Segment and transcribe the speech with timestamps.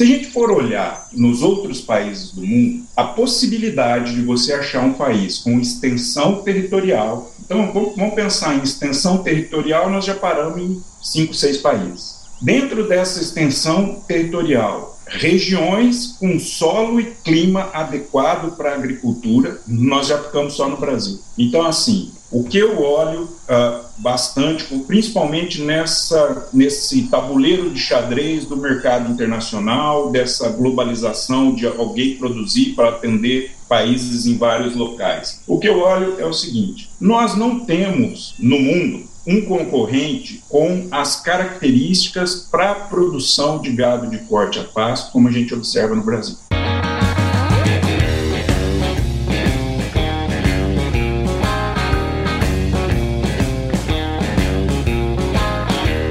[0.00, 4.82] Se a gente for olhar nos outros países do mundo, a possibilidade de você achar
[4.82, 7.30] um país com extensão territorial.
[7.44, 12.14] Então, vamos pensar em extensão territorial, nós já paramos em cinco, seis países.
[12.40, 20.16] Dentro dessa extensão territorial, regiões com solo e clima adequado para a agricultura, nós já
[20.16, 21.20] ficamos só no Brasil.
[21.36, 28.56] Então, assim, o que eu olho uh, bastante, principalmente nessa, nesse tabuleiro de xadrez do
[28.56, 35.40] mercado internacional, dessa globalização de alguém produzir para atender países em vários locais.
[35.46, 40.88] O que eu olho é o seguinte: nós não temos no mundo um concorrente com
[40.90, 45.94] as características para a produção de gado de corte a pasto, como a gente observa
[45.94, 46.36] no Brasil.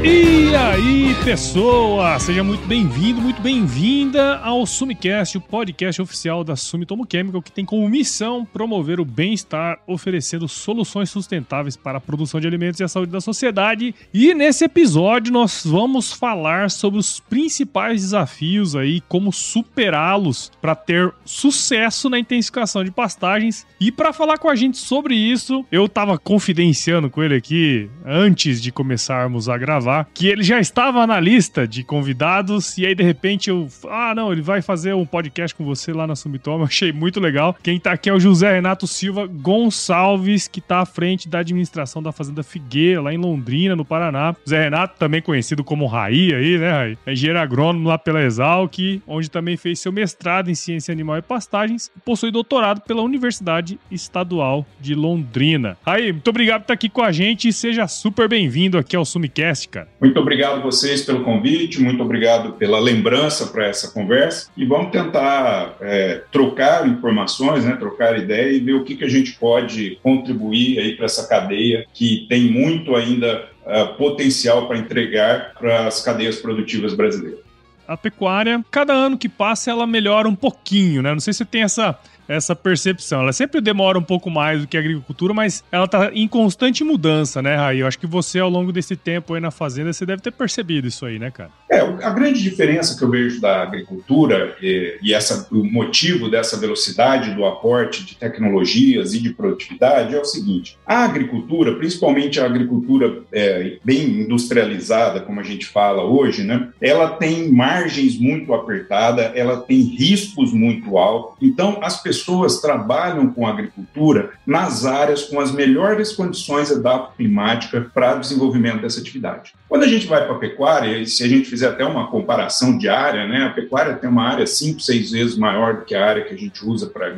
[0.10, 0.39] Peace.
[0.50, 2.18] E aí, pessoa!
[2.18, 7.64] Seja muito bem-vindo, muito bem-vinda ao Sumicast, o podcast oficial da Sumitomo Chemical, que tem
[7.64, 12.88] como missão promover o bem-estar, oferecendo soluções sustentáveis para a produção de alimentos e a
[12.88, 13.94] saúde da sociedade.
[14.12, 21.14] E nesse episódio nós vamos falar sobre os principais desafios aí, como superá-los para ter
[21.24, 23.68] sucesso na intensificação de pastagens.
[23.80, 28.60] E para falar com a gente sobre isso, eu estava confidenciando com ele aqui antes
[28.60, 33.04] de começarmos a gravar que ele já estava na lista de convidados e aí de
[33.04, 36.64] repente eu, ah, não, ele vai fazer um podcast com você lá na Sumitomo.
[36.70, 37.56] Achei muito legal.
[37.62, 42.02] Quem tá aqui é o José Renato Silva Gonçalves, que tá à frente da administração
[42.02, 44.36] da Fazenda Figueira, lá em Londrina, no Paraná.
[44.46, 46.98] José Renato, também conhecido como Raí aí, né, Raí?
[47.06, 51.22] É engenheiro agrônomo lá pela Exalc, onde também fez seu mestrado em ciência animal e
[51.22, 55.78] pastagens e possui doutorado pela Universidade Estadual de Londrina.
[55.86, 59.06] Raí, muito obrigado por estar aqui com a gente e seja super bem-vindo aqui ao
[59.06, 59.88] Sumicast, cara.
[60.00, 60.29] Muito obrigado
[60.62, 64.50] vocês pelo convite, muito obrigado pela lembrança para essa conversa.
[64.56, 69.10] E vamos tentar é, trocar informações, né, trocar ideia e ver o que, que a
[69.10, 75.54] gente pode contribuir aí para essa cadeia que tem muito ainda uh, potencial para entregar
[75.58, 77.49] para as cadeias produtivas brasileiras
[77.90, 81.12] a pecuária, cada ano que passa, ela melhora um pouquinho, né?
[81.12, 81.98] Não sei se você tem essa,
[82.30, 83.22] essa percepção.
[83.22, 86.84] Ela sempre demora um pouco mais do que a agricultura, mas ela tá em constante
[86.84, 87.80] mudança, né, Raí?
[87.80, 90.88] Eu acho que você, ao longo desse tempo aí na fazenda, você deve ter percebido
[90.88, 91.50] isso aí, né, cara?
[91.70, 96.56] É, a grande diferença que eu vejo da agricultura e, e essa, o motivo dessa
[96.58, 102.46] velocidade do aporte de tecnologias e de produtividade é o seguinte: a agricultura, principalmente a
[102.46, 109.32] agricultura é, bem industrializada, como a gente fala hoje, né, ela tem margens muito apertadas,
[109.36, 111.38] ela tem riscos muito altos.
[111.42, 116.72] Então, as pessoas trabalham com agricultura nas áreas com as melhores condições
[117.16, 119.54] climáticas para o desenvolvimento dessa atividade.
[119.68, 122.78] Quando a gente vai para a pecuária, e se a gente fizer até uma comparação
[122.78, 126.06] de área, né, a pecuária tem uma área cinco, seis vezes maior do que a
[126.06, 127.10] área que a gente usa para a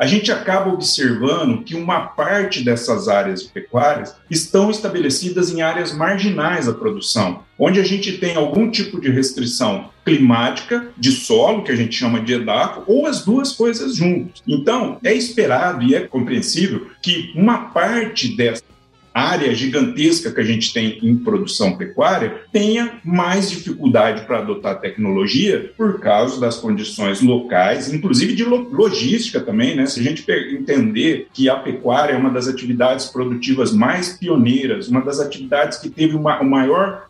[0.00, 6.64] a gente acaba observando que uma parte dessas áreas pecuárias estão estabelecidas em áreas marginais
[6.64, 11.76] da produção, onde a gente tem algum tipo de restrição climática de solo, que a
[11.76, 14.42] gente chama de EDAFO, ou as duas coisas juntas.
[14.48, 18.69] Então, é esperado e é compreensível que uma parte dessa
[19.14, 25.72] área gigantesca que a gente tem em produção pecuária tenha mais dificuldade para adotar tecnologia
[25.76, 29.86] por causa das condições locais, inclusive de logística também, né?
[29.86, 35.00] Se a gente entender que a pecuária é uma das atividades produtivas mais pioneiras, uma
[35.00, 37.06] das atividades que teve uma maior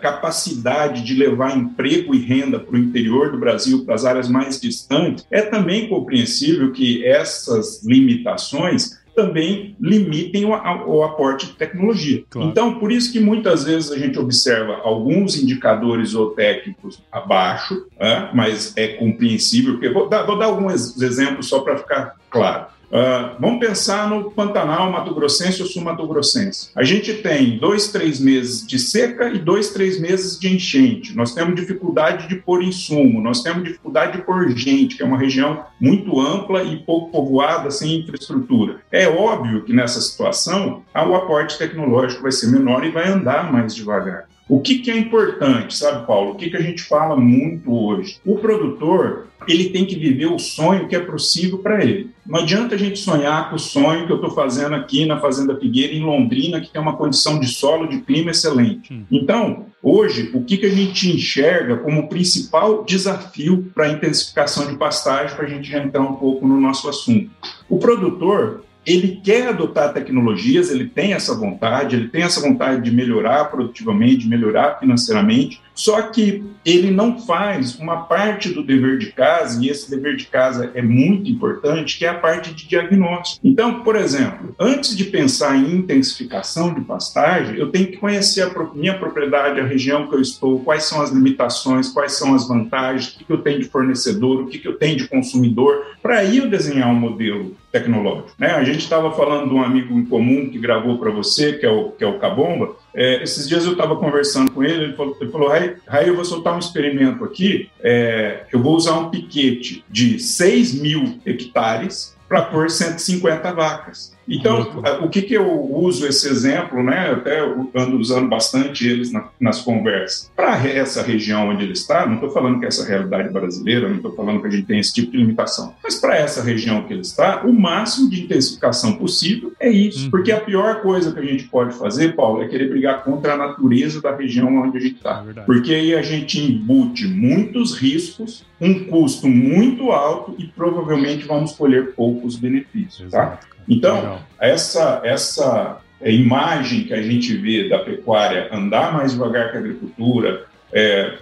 [0.00, 4.60] capacidade de levar emprego e renda para o interior do Brasil, para as áreas mais
[4.60, 12.24] distantes, é também compreensível que essas limitações também limitem o, o aporte de tecnologia.
[12.30, 12.48] Claro.
[12.48, 18.74] Então, por isso que muitas vezes a gente observa alguns indicadores zootécnicos abaixo, é, mas
[18.76, 22.66] é compreensível, porque vou dar, vou dar alguns exemplos só para ficar claro.
[22.90, 26.70] Uh, vamos pensar no Pantanal Mato Grossense ou Sul Mato Grossense.
[26.74, 31.16] A gente tem dois, três meses de seca e dois, três meses de enchente.
[31.16, 35.16] Nós temos dificuldade de pôr insumo, nós temos dificuldade de pôr gente, que é uma
[35.18, 38.80] região muito ampla e pouco povoada, sem infraestrutura.
[38.90, 43.72] É óbvio que nessa situação o aporte tecnológico vai ser menor e vai andar mais
[43.72, 44.28] devagar.
[44.50, 46.32] O que, que é importante, sabe, Paulo?
[46.32, 48.18] O que, que a gente fala muito hoje?
[48.26, 52.10] O produtor ele tem que viver o sonho que é possível para ele.
[52.26, 55.56] Não adianta a gente sonhar com o sonho que eu estou fazendo aqui na Fazenda
[55.56, 58.92] Figueira, em Londrina, que tem uma condição de solo, de clima excelente.
[58.92, 59.04] Hum.
[59.08, 64.76] Então, hoje, o que, que a gente enxerga como principal desafio para a intensificação de
[64.76, 67.30] pastagem, para a gente já entrar um pouco no nosso assunto?
[67.68, 72.90] O produtor ele quer adotar tecnologias, ele tem essa vontade, ele tem essa vontade de
[72.90, 79.12] melhorar produtivamente, de melhorar financeiramente, só que ele não faz uma parte do dever de
[79.12, 83.40] casa, e esse dever de casa é muito importante, que é a parte de diagnóstico.
[83.42, 88.74] Então, por exemplo, antes de pensar em intensificação de pastagem, eu tenho que conhecer a
[88.74, 93.14] minha propriedade, a região que eu estou, quais são as limitações, quais são as vantagens,
[93.14, 96.50] o que eu tenho de fornecedor, o que eu tenho de consumidor, para aí eu
[96.50, 98.32] desenhar um modelo tecnológico.
[98.38, 98.50] Né?
[98.50, 101.70] A gente estava falando de um amigo em comum que gravou para você, que é
[101.70, 105.16] o, que é o Cabomba, é, esses dias eu estava conversando com ele, ele falou,
[105.20, 109.84] ele falou Rai, eu vou soltar um experimento aqui, é, eu vou usar um piquete
[109.88, 114.16] de 6 mil hectares para pôr 150 vacas.
[114.28, 117.10] Então, o que, que eu uso esse exemplo, né?
[117.10, 117.40] Até
[117.74, 120.30] ando usando bastante eles na, nas conversas.
[120.36, 124.14] Para essa região onde ele está, não estou falando que essa realidade brasileira, não estou
[124.14, 127.02] falando que a gente tem esse tipo de limitação, mas para essa região que ele
[127.02, 130.04] está, o máximo de intensificação possível é isso.
[130.04, 130.10] Uhum.
[130.10, 133.36] Porque a pior coisa que a gente pode fazer, Paulo, é querer brigar contra a
[133.36, 135.24] natureza da região onde a gente está.
[135.36, 141.52] É porque aí a gente embute muitos riscos, um custo muito alto e provavelmente vamos
[141.52, 143.10] colher poucos benefícios.
[143.10, 143.24] Tá?
[143.24, 143.46] Exato.
[143.46, 143.59] Tá?
[143.70, 149.60] Então, essa, essa imagem que a gente vê da pecuária andar mais devagar que a
[149.60, 151.18] agricultura, é,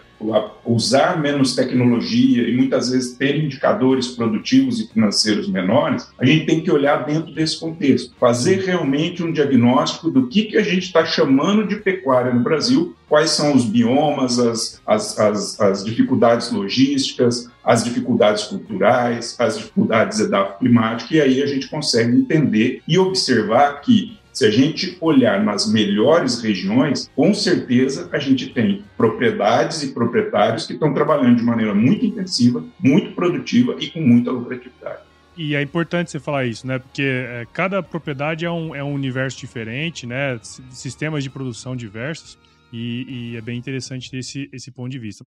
[0.64, 6.60] usar menos tecnologia e muitas vezes ter indicadores produtivos e financeiros menores, a gente tem
[6.60, 11.04] que olhar dentro desse contexto, fazer realmente um diagnóstico do que, que a gente está
[11.04, 17.48] chamando de pecuária no Brasil, quais são os biomas, as, as, as, as dificuldades logísticas,
[17.64, 24.17] as dificuldades culturais, as dificuldades edafoclimáticas, e aí a gente consegue entender e observar que
[24.38, 30.64] se a gente olhar nas melhores regiões, com certeza a gente tem propriedades e proprietários
[30.64, 35.00] que estão trabalhando de maneira muito intensiva, muito produtiva e com muita lucratividade.
[35.36, 36.78] E é importante você falar isso, né?
[36.78, 40.38] Porque é, cada propriedade é um, é um universo diferente, né?
[40.70, 42.38] Sistemas de produção diversos.
[42.72, 45.24] E, e é bem interessante ter esse, esse ponto de vista.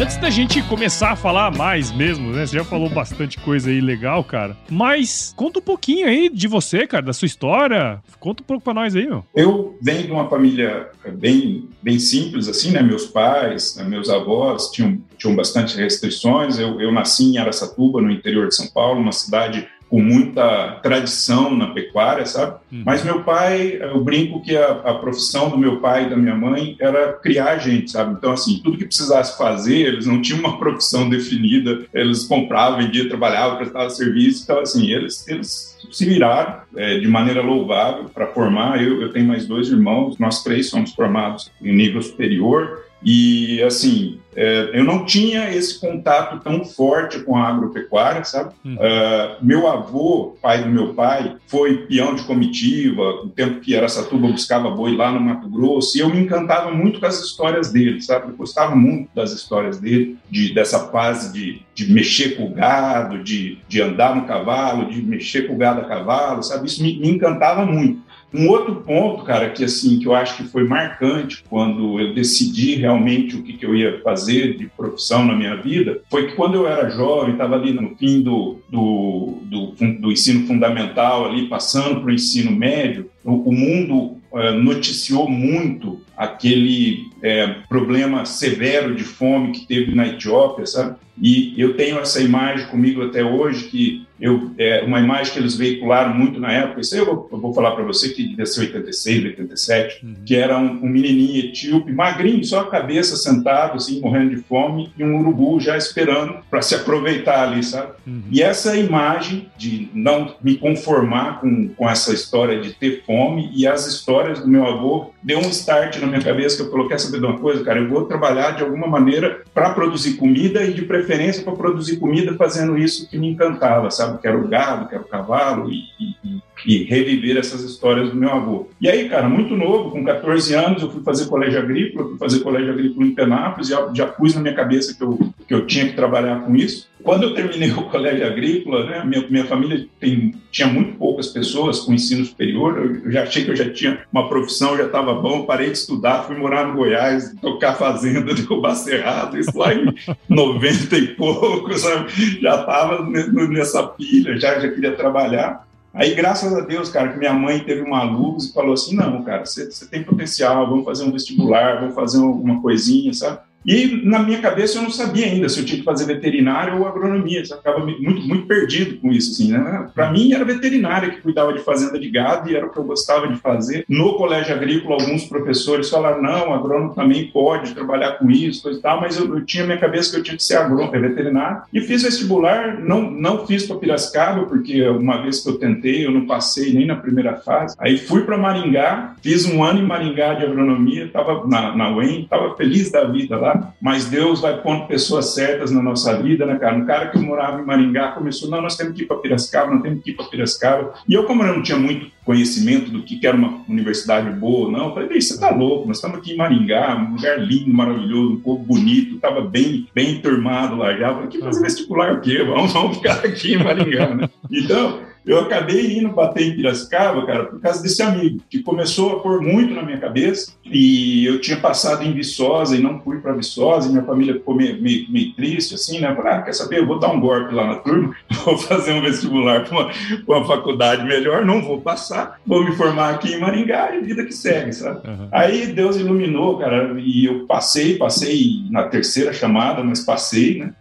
[0.00, 2.46] Antes da gente começar a falar mais mesmo, né?
[2.46, 4.56] Você já falou bastante coisa aí legal, cara.
[4.70, 8.02] Mas conta um pouquinho aí de você, cara, da sua história.
[8.18, 9.22] Conta um pouco pra nós aí, meu.
[9.36, 10.88] Eu venho de uma família
[11.18, 12.80] bem, bem simples, assim, né?
[12.80, 16.58] Meus pais, meus avós tinham, tinham bastante restrições.
[16.58, 21.54] Eu, eu nasci em Aracatuba, no interior de São Paulo, uma cidade com muita tradição
[21.54, 22.58] na pecuária, sabe?
[22.70, 22.84] Uhum.
[22.86, 26.36] Mas meu pai, eu brinco que a, a, profissão do meu pai e da minha
[26.36, 28.14] mãe era criar gente, sabe?
[28.14, 33.08] Então, assim, tudo que precisasse fazer, eles não tinham uma profissão definida, eles compravam, vendiam,
[33.08, 38.80] trabalhavam, prestavam serviço, então, assim, eles, eles se viraram é, de maneira louvável para formar.
[38.80, 44.20] Eu, eu tenho mais dois irmãos, nós três somos formados em nível superior, e, assim,
[44.36, 48.54] é, eu não tinha esse contato tão forte com a agropecuária, sabe?
[48.64, 48.76] Hum.
[48.76, 54.28] Uh, meu avô, pai do meu pai, foi peão de comitiva, no tempo que Aracatuba
[54.28, 58.00] buscava boi lá no Mato Grosso, e eu me encantava muito com as histórias dele,
[58.00, 58.30] sabe?
[58.30, 63.22] Eu gostava muito das histórias dele, de, dessa fase de, de mexer com o gado,
[63.24, 66.66] de, de andar no cavalo, de mexer com o gado a cavalo, sabe?
[66.66, 68.09] Isso me, me encantava muito.
[68.32, 72.76] Um outro ponto, cara, que assim que eu acho que foi marcante quando eu decidi
[72.76, 76.54] realmente o que, que eu ia fazer de profissão na minha vida, foi que quando
[76.54, 82.00] eu era jovem, estava ali no fim do, do, do, do, ensino fundamental, ali passando
[82.00, 89.04] para o ensino médio, o, o mundo é, noticiou muito aquele é, problema severo de
[89.04, 90.96] fome que teve na Etiópia, sabe?
[91.20, 95.54] E eu tenho essa imagem comigo até hoje, que eu, é uma imagem que eles
[95.54, 98.60] veicularam muito na época, isso eu vou, eu vou falar para você que devia ser
[98.60, 100.14] 86, 87, uhum.
[100.26, 104.92] que era um, um, menininho etíope, magrinho, só a cabeça sentado, assim, morrendo de fome,
[104.96, 107.92] e um urubu já esperando para se aproveitar ali, sabe?
[108.06, 108.22] Uhum.
[108.30, 113.66] E essa imagem de não me conformar com, com essa história de ter fome e
[113.66, 117.26] as histórias do meu avô deu um start na minha cabeça que eu coloquei saber
[117.26, 120.82] de uma coisa, cara, eu vou trabalhar de alguma maneira para produzir comida e de
[120.82, 124.20] preferência para produzir comida fazendo isso que me encantava, sabe?
[124.20, 128.68] Que era o gado, que cavalo e, e, e, reviver essas histórias do meu avô.
[128.80, 132.40] E aí, cara, muito novo, com 14 anos, eu fui fazer colégio agrícola, fui fazer
[132.40, 135.88] colégio agrícola em Penápolis, já, já pus na minha cabeça que eu, que eu tinha
[135.88, 136.89] que trabalhar com isso.
[137.02, 141.80] Quando eu terminei o colégio agrícola, né, minha, minha família tem, tinha muito poucas pessoas
[141.80, 145.44] com ensino superior, eu já achei que eu já tinha uma profissão, já estava bom,
[145.44, 149.94] parei de estudar, fui morar no Goiás, tocar fazenda, derrubar cerrado, isso lá em
[150.28, 152.10] 90 e pouco, sabe?
[152.40, 155.68] já estava nessa pilha, já, já queria trabalhar.
[155.92, 159.22] Aí, graças a Deus, cara, que minha mãe teve uma luz e falou assim: não,
[159.24, 163.40] cara, você tem potencial, vamos fazer um vestibular, vamos fazer alguma coisinha, sabe?
[163.64, 166.86] E na minha cabeça eu não sabia ainda se eu tinha que fazer veterinária ou
[166.86, 167.40] agronomia.
[167.40, 169.32] Eu ficava muito, muito perdido com isso.
[169.32, 169.88] Assim, né?
[169.94, 172.84] Para mim era veterinária que cuidava de fazenda de gado e era o que eu
[172.84, 173.84] gostava de fazer.
[173.88, 178.82] No colégio agrícola, alguns professores falaram: não, agrônomo também pode trabalhar com isso, coisa e
[178.82, 181.62] tal, mas eu, eu tinha minha cabeça que eu tinha que ser agrônomo, veterinário.
[181.72, 186.10] E fiz vestibular, não, não fiz para Piracicaba, porque uma vez que eu tentei, eu
[186.10, 187.74] não passei nem na primeira fase.
[187.78, 192.22] Aí fui para Maringá, fiz um ano em Maringá de agronomia, estava na, na UEM,
[192.22, 193.49] estava feliz da vida lá
[193.80, 196.76] mas Deus vai pondo pessoas certas na nossa vida, né, cara?
[196.76, 199.82] Um cara que morava em Maringá começou, não, nós temos que ir para Piracicaba, nós
[199.82, 200.94] temos que ir para Piracicaba.
[201.08, 204.88] E eu, como eu não tinha muito conhecimento do que era uma universidade boa, não,
[204.88, 208.40] eu falei, você tá louco, nós estamos aqui em Maringá, um lugar lindo, maravilhoso, um
[208.40, 211.08] povo bonito, estava bem, bem enturmado lá já.
[211.08, 212.42] Eu falei, que fazer vestibular o quê?
[212.44, 214.28] Vamos, vamos ficar aqui em Maringá, né?
[214.50, 219.20] Então, eu acabei indo bater em Piracicaba, cara, por causa desse amigo, que começou a
[219.20, 220.52] pôr muito na minha cabeça.
[220.64, 224.54] E eu tinha passado em Viçosa e não fui para Viçosa, e minha família ficou
[224.54, 226.14] meio, meio, meio, triste, assim, né?
[226.14, 226.78] Falei, ah, quer saber?
[226.78, 229.90] Eu vou dar um golpe lá na turma, vou fazer um vestibular para uma,
[230.26, 234.32] uma, faculdade melhor, não vou passar, vou me formar aqui em Maringá e vida que
[234.32, 235.06] segue, sabe?
[235.06, 235.28] Uhum.
[235.30, 240.72] Aí Deus iluminou, cara, e eu passei, passei na terceira chamada, mas passei, né?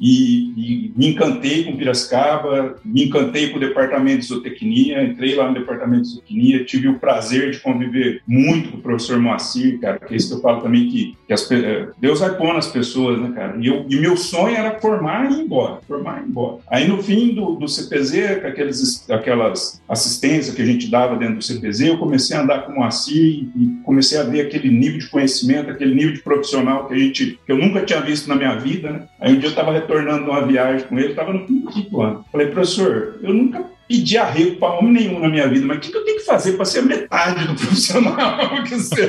[0.00, 5.48] E, e, me encantei com Piracicaba, me encantei com o departamento de zootecnia, entrei lá
[5.48, 9.98] no departamento de zootecnia, tive o prazer de conviver muito com o professor Moacir, cara,
[9.98, 12.68] que é isso que eu falo também, que, que as, é, Deus vai pôr nas
[12.68, 13.56] pessoas, né, cara?
[13.60, 16.58] E, eu, e meu sonho era formar e ir embora, formar e ir embora.
[16.68, 21.36] Aí no fim do, do CPZ, com aqueles, aquelas assistências que a gente dava dentro
[21.36, 24.98] do CPZ, eu comecei a andar com o Moacir e comecei a ver aquele nível
[24.98, 28.36] de conhecimento, aquele nível de profissional que a gente, que eu nunca tinha visto na
[28.36, 29.02] minha vida, né?
[29.20, 32.24] Aí um dia eu estava retornando uma viagem com ele, estava no quinto ano.
[32.30, 35.90] Falei, professor, eu nunca pedi arrego para homem nenhum na minha vida, mas o que,
[35.90, 39.08] que eu tenho que fazer para ser metade do profissional que você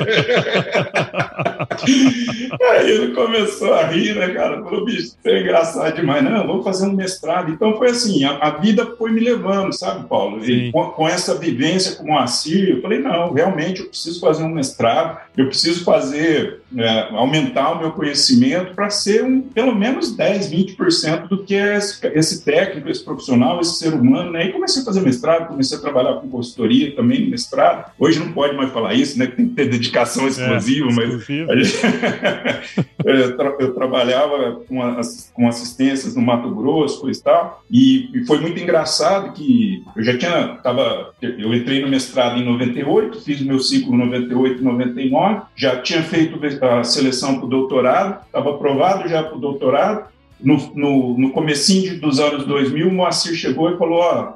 [2.70, 4.62] Aí ele começou a rir, né, cara?
[4.62, 6.24] Falou, bicho, isso é engraçado demais.
[6.24, 7.50] Não, vamos fazer um mestrado.
[7.50, 10.42] Então foi assim, a, a vida foi me levando, sabe, Paulo?
[10.44, 14.42] E com, com, essa vivência com o Moacir, eu falei, não, realmente eu preciso fazer
[14.44, 20.16] um mestrado, eu preciso fazer, é, aumentar o meu conhecimento para ser um, pelo menos
[20.16, 24.46] 10, 20% do que é esse, esse técnico, esse profissional, esse ser humano, né?
[24.46, 27.90] E comecei a fazer mestrado, comecei a trabalhar com consultoria também, mestrado.
[27.98, 29.26] Hoje não pode mais falar isso, né?
[29.26, 31.80] Que tem que ter dedicação exclusiva, é, mas
[33.04, 38.26] eu, tra eu, trabalhava com, as, com assistências no Mato Grosso e tal, e, e,
[38.26, 43.40] foi muito engraçado que eu já tinha, tava, eu entrei no mestrado em 98, fiz
[43.40, 49.22] meu ciclo 98 99, já tinha feito a seleção para o doutorado, estava aprovado já
[49.22, 50.04] para o doutorado,
[50.42, 54.32] no, no, no comecinho dos anos 2000, o Moacir chegou e falou, ó,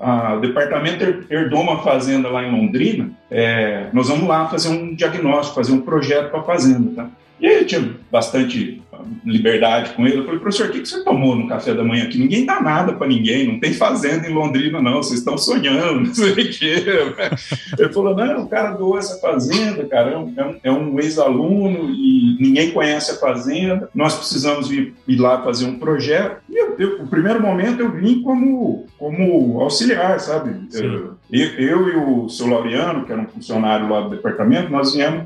[0.00, 4.94] oh, o departamento herdou uma fazenda lá em Londrina, é, nós vamos lá fazer um
[4.94, 7.10] diagnóstico, fazer um projeto para a fazenda, tá?
[7.40, 8.82] E aí eu tinha bastante
[9.24, 10.18] liberdade com ele.
[10.18, 12.18] Eu falei, professor, o que você tomou no café da manhã aqui?
[12.18, 16.14] Ninguém dá nada para ninguém, não tem fazenda em Londrina, não, vocês estão sonhando, não
[16.14, 16.84] sei o quê.
[17.78, 21.90] Ele falou, não, o cara doou essa fazenda, cara, é um, é um é ex-aluno
[21.90, 26.40] e ninguém conhece a fazenda, nós precisamos ir, ir lá fazer um projeto.
[26.48, 30.68] E eu, eu, o primeiro momento eu vim como, como auxiliar, sabe?
[30.72, 35.24] Eu, eu, e o seu Laureano, que era um funcionário lá do departamento, nós viemos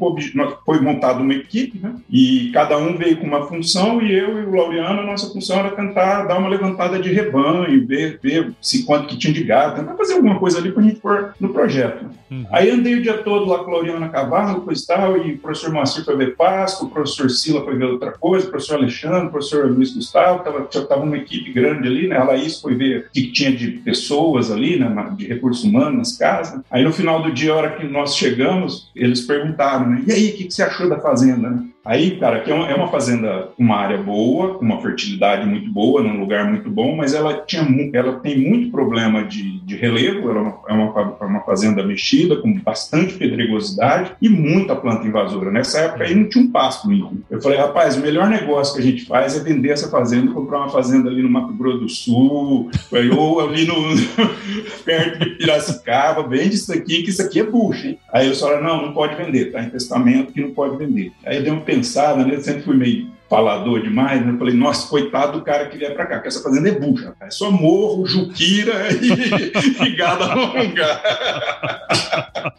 [0.65, 1.95] foi montada uma equipe, né?
[2.11, 5.59] E cada um veio com uma função e eu e o Laureano, a nossa função
[5.59, 9.77] era tentar dar uma levantada de rebanho, ver, ver se quanto que tinha de gado,
[9.77, 12.07] tentar fazer alguma coisa ali para a gente pôr no projeto.
[12.31, 12.47] Uhum.
[12.51, 15.33] Aí andei o dia todo lá com o Laureano a cavalo, coisa e tal, e
[15.35, 18.77] o professor Moacir foi ver Páscoa, o professor Sila foi ver outra coisa, o professor
[18.77, 22.17] Alexandre, o professor Luiz Gustavo, tava, tava uma equipe grande ali, né?
[22.17, 25.15] A Laís foi ver o que tinha de pessoas ali, né?
[25.17, 26.61] De recursos humanos nas casas.
[26.71, 30.03] Aí no final do dia, a hora que nós chegamos, eles perguntaram, né?
[30.07, 31.63] E aí, o que, que você achou da fazenda?
[31.85, 35.73] Aí, cara, aqui é uma, é fazenda com uma área boa, com uma fertilidade muito
[35.73, 40.31] boa, num lugar muito bom, mas ela, tinha, ela tem muito problema de, de relevo,
[40.31, 45.51] ela é uma, é, uma fazenda mexida, com bastante pedregosidade e muita planta invasora.
[45.51, 47.23] Nessa época aí não tinha um pasto mínimo.
[47.31, 50.35] Eu falei, rapaz, o melhor negócio que a gente faz é vender essa fazenda e
[50.35, 52.71] comprar uma fazenda ali no Mato Grosso do Sul,
[53.17, 53.75] ou ali no,
[54.85, 57.99] perto de Piracicaba, vende isso aqui, que isso aqui é bucha, hein?
[58.13, 61.13] Aí eu falei, não, não pode vender, tá em testamento que não pode vender.
[61.25, 62.35] Aí deu um pensada, né?
[62.35, 64.31] Eu sempre fui meio falador demais, né?
[64.31, 67.15] Eu falei, nossa, coitado do cara que vier para cá, que essa fazenda é bucha,
[67.19, 71.01] é só morro, juquira e, e gado longa.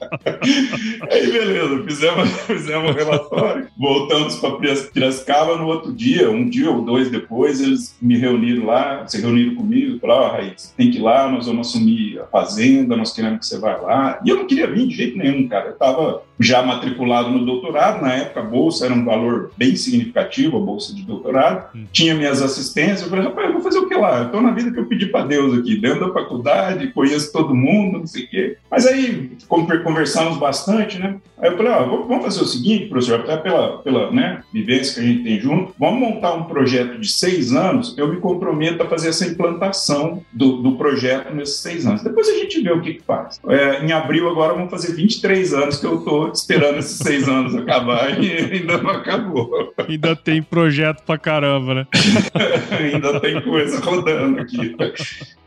[1.12, 4.58] Aí, beleza, fizemos, fizemos o relatório, voltamos para
[4.92, 9.54] Piracicaba no outro dia, um dia ou dois depois, eles me reuniram lá, se reuniram
[9.54, 13.42] comigo, falaram, ah, Raiz, tem que ir lá, nós vamos assumir a fazenda, nós queremos
[13.42, 14.20] que você vá lá.
[14.26, 18.02] E eu não queria vir de jeito nenhum, cara, eu estava já matriculado no doutorado,
[18.02, 21.86] na época a bolsa era um valor bem significativo, a bolsa de doutorado, uhum.
[21.92, 24.20] tinha minhas assistências, eu falei, rapaz, eu vou fazer o que lá?
[24.20, 27.56] Eu estou na vida que eu pedi para Deus aqui, dentro da faculdade, conheço todo
[27.56, 28.58] mundo, não sei o quê.
[28.70, 31.18] Mas aí conversamos bastante, né?
[31.38, 35.00] Aí eu falei, ó, vamos fazer o seguinte, professor, até pela, pela né, vivência que
[35.02, 38.88] a gente tem junto, vamos montar um projeto de seis anos, eu me comprometo a
[38.88, 42.02] fazer essa implantação do, do projeto nesses seis anos.
[42.02, 43.40] Depois a gente vê o que, que faz.
[43.48, 47.56] É, em abril agora vamos fazer 23 anos que eu estou esperando esses seis anos
[47.56, 49.74] acabar e ainda não acabou.
[49.88, 51.88] Ainda tem projeto pra caramba, né?
[52.72, 54.76] ainda tem coisa rodando aqui.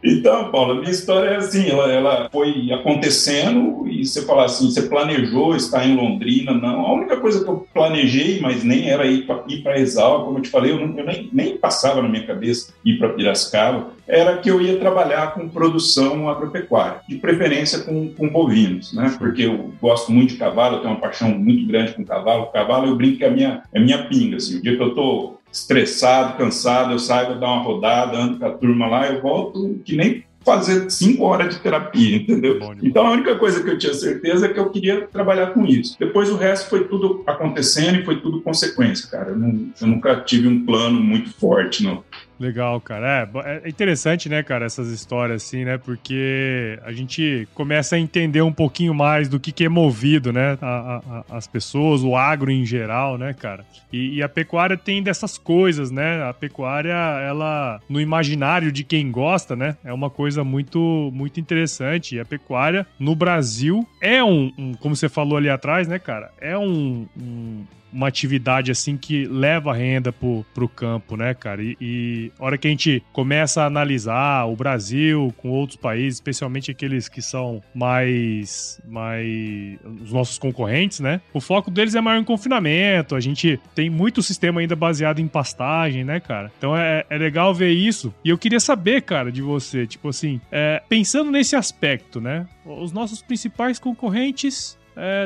[0.03, 4.71] Então, Paulo, a minha história é assim, ela, ela foi acontecendo e você falar assim,
[4.71, 6.53] você planejou estar em Londrina?
[6.53, 10.39] Não, a única coisa que eu planejei, mas nem era ir para ir Exal, como
[10.39, 13.91] eu te falei, eu, não, eu nem, nem passava na minha cabeça ir para Piracicaba,
[14.07, 19.15] era que eu ia trabalhar com produção agropecuária, de preferência com, com bovinos, né?
[19.19, 22.43] Porque eu gosto muito de cavalo, eu tenho uma paixão muito grande com cavalo.
[22.43, 24.59] O cavalo eu brinco que é a minha, é a minha pinga, assim.
[24.59, 28.47] O dia que eu estou estressado, cansado, eu saio, vou dar uma rodada, ando com
[28.47, 32.61] a turma lá, eu volto que nem fazer cinco horas de terapia, entendeu?
[32.81, 35.97] Então a única coisa que eu tinha certeza é que eu queria trabalhar com isso.
[35.99, 39.31] Depois o resto foi tudo acontecendo e foi tudo consequência, cara.
[39.31, 42.05] Eu, não, eu nunca tive um plano muito forte, não.
[42.39, 43.29] Legal, cara.
[43.45, 45.79] É, é interessante, né, cara, essas histórias assim, né?
[45.79, 50.59] Porque a gente começa a entender um pouquinho mais do que, que é movido, né?
[50.61, 53.65] A, a, as pessoas, o agro em geral, né, cara?
[53.91, 56.23] E, e, a pecuária tem dessas coisas, né?
[56.29, 59.77] A pecuária, ela, no imaginário de quem gosta, né?
[59.83, 62.17] É uma coisa muito, muito interessante.
[62.17, 66.31] E a pecuária, no Brasil, é um, um como você falou ali atrás, né, cara?
[66.39, 67.65] É um, um
[67.97, 71.63] uma atividade assim que leva renda pro, pro campo, né, cara?
[71.63, 76.71] E, e hora que a gente começa a analisar o Brasil com outros países, especialmente
[76.71, 81.23] aqueles que são mais, mais os nossos concorrentes, né?
[81.33, 83.17] O foco deles é maior em confinamento.
[83.17, 86.53] A gente tem muito sistema ainda baseado em pastagem, né, cara?
[86.59, 88.13] Então é, é legal ver isso.
[88.23, 92.47] E eu queria saber, cara, de você, tipo assim, é, pensando nesse aspecto, né?
[92.67, 94.77] Os nossos principais concorrentes